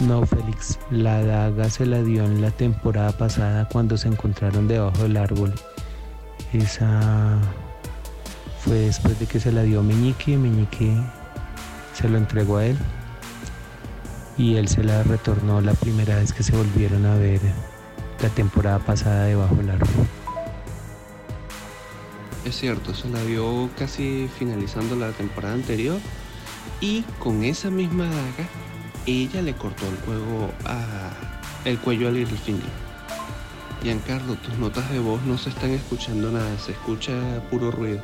No, 0.07 0.23
Félix, 0.23 0.77
la 0.91 1.23
daga 1.23 1.67
se 1.67 1.83
la 1.83 2.03
dio 2.03 2.25
en 2.25 2.39
la 2.39 2.51
temporada 2.51 3.11
pasada 3.11 3.67
cuando 3.67 3.97
se 3.97 4.07
encontraron 4.07 4.67
debajo 4.67 5.01
del 5.01 5.17
árbol. 5.17 5.51
Esa 6.53 7.39
fue 8.59 8.75
después 8.75 9.19
de 9.19 9.25
que 9.25 9.39
se 9.39 9.51
la 9.51 9.63
dio 9.63 9.81
Meñique, 9.81 10.37
Meñique 10.37 10.95
se 11.93 12.07
lo 12.07 12.19
entregó 12.19 12.57
a 12.57 12.65
él 12.67 12.77
y 14.37 14.57
él 14.57 14.67
se 14.67 14.83
la 14.83 15.01
retornó 15.01 15.59
la 15.61 15.73
primera 15.73 16.17
vez 16.17 16.33
que 16.33 16.43
se 16.43 16.55
volvieron 16.55 17.03
a 17.07 17.15
ver 17.15 17.39
la 18.21 18.29
temporada 18.29 18.77
pasada 18.77 19.25
debajo 19.25 19.55
del 19.55 19.71
árbol. 19.71 20.07
Es 22.45 22.55
cierto, 22.57 22.93
se 22.93 23.09
la 23.09 23.23
dio 23.23 23.71
casi 23.75 24.29
finalizando 24.37 24.95
la 24.95 25.09
temporada 25.13 25.55
anterior 25.55 25.97
y 26.79 27.01
con 27.17 27.43
esa 27.43 27.71
misma 27.71 28.05
daga 28.05 28.47
ella 29.05 29.41
le 29.41 29.53
cortó 29.53 29.87
el 29.87 29.95
cuello 29.97 30.51
a 30.65 31.11
el 31.65 31.79
cuello 31.79 32.07
a 32.07 32.11
Littlefinger. 32.11 32.69
Giancarlo, 33.81 34.35
tus 34.35 34.57
notas 34.57 34.89
de 34.91 34.99
voz 34.99 35.21
no 35.23 35.37
se 35.37 35.49
están 35.49 35.71
escuchando 35.71 36.31
nada, 36.31 36.57
se 36.59 36.71
escucha 36.71 37.13
puro 37.49 37.71
ruido. 37.71 38.01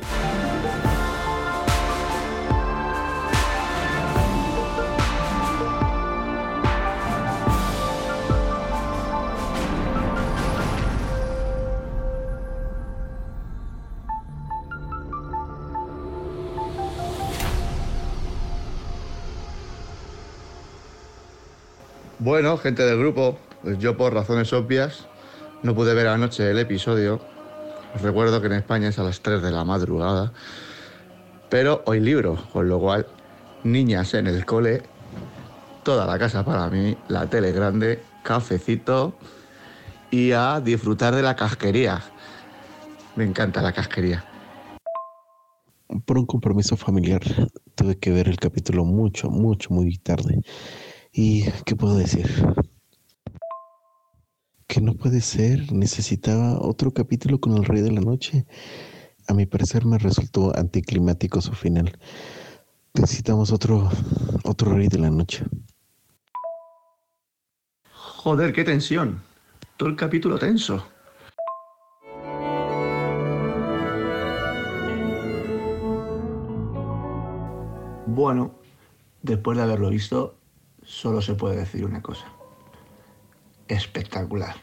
Bueno, 22.24 22.56
gente 22.56 22.84
del 22.84 23.00
grupo, 23.00 23.36
pues 23.62 23.80
yo 23.80 23.96
por 23.96 24.14
razones 24.14 24.52
obvias 24.52 25.08
no 25.64 25.74
pude 25.74 25.92
ver 25.92 26.06
anoche 26.06 26.48
el 26.48 26.56
episodio. 26.60 27.20
Recuerdo 28.00 28.40
que 28.40 28.46
en 28.46 28.52
España 28.52 28.86
es 28.86 28.98
a 29.00 29.02
las 29.02 29.22
3 29.22 29.42
de 29.42 29.50
la 29.50 29.64
madrugada. 29.64 30.32
Pero 31.48 31.82
hoy 31.84 31.98
libro, 31.98 32.38
con 32.52 32.68
lo 32.68 32.78
cual, 32.78 33.08
niñas 33.64 34.14
en 34.14 34.28
el 34.28 34.46
cole, 34.46 34.84
toda 35.82 36.06
la 36.06 36.16
casa 36.16 36.44
para 36.44 36.70
mí, 36.70 36.96
la 37.08 37.26
tele 37.26 37.50
grande, 37.50 38.04
cafecito 38.22 39.16
y 40.12 40.30
a 40.30 40.60
disfrutar 40.60 41.16
de 41.16 41.22
la 41.22 41.34
casquería. 41.34 42.04
Me 43.16 43.24
encanta 43.24 43.60
la 43.62 43.72
casquería. 43.72 44.24
Por 46.06 46.18
un 46.18 46.26
compromiso 46.26 46.76
familiar 46.76 47.22
tuve 47.74 47.98
que 47.98 48.12
ver 48.12 48.28
el 48.28 48.36
capítulo 48.36 48.84
mucho, 48.84 49.28
mucho, 49.28 49.74
muy 49.74 49.98
tarde. 49.98 50.40
¿Y 51.14 51.44
qué 51.66 51.76
puedo 51.76 51.94
decir? 51.96 52.26
Que 54.66 54.80
no 54.80 54.94
puede 54.94 55.20
ser, 55.20 55.70
necesitaba 55.70 56.58
otro 56.58 56.90
capítulo 56.92 57.38
con 57.38 57.54
el 57.54 57.66
Rey 57.66 57.82
de 57.82 57.92
la 57.92 58.00
Noche. 58.00 58.46
A 59.28 59.34
mi 59.34 59.44
parecer 59.44 59.84
me 59.84 59.98
resultó 59.98 60.56
anticlimático 60.56 61.42
su 61.42 61.52
final. 61.52 61.98
Necesitamos 62.94 63.52
otro, 63.52 63.90
otro 64.44 64.72
Rey 64.72 64.88
de 64.88 64.98
la 65.00 65.10
Noche. 65.10 65.44
Joder, 67.92 68.54
qué 68.54 68.64
tensión. 68.64 69.22
Todo 69.76 69.90
el 69.90 69.96
capítulo 69.96 70.38
tenso. 70.38 70.82
Bueno, 78.06 78.54
después 79.20 79.58
de 79.58 79.64
haberlo 79.64 79.90
visto, 79.90 80.41
solo 80.92 81.22
se 81.22 81.34
puede 81.34 81.56
decir 81.56 81.84
una 81.84 82.02
cosa. 82.02 82.26
Espectacular. 83.66 84.54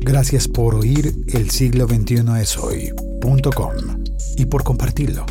Gracias 0.00 0.48
por 0.48 0.74
oír 0.74 1.14
El 1.28 1.50
siglo 1.50 1.86
XXI 1.86 2.24
es 2.40 2.58
hoy.com 2.58 3.74
y 4.36 4.46
por 4.46 4.64
compartirlo. 4.64 5.24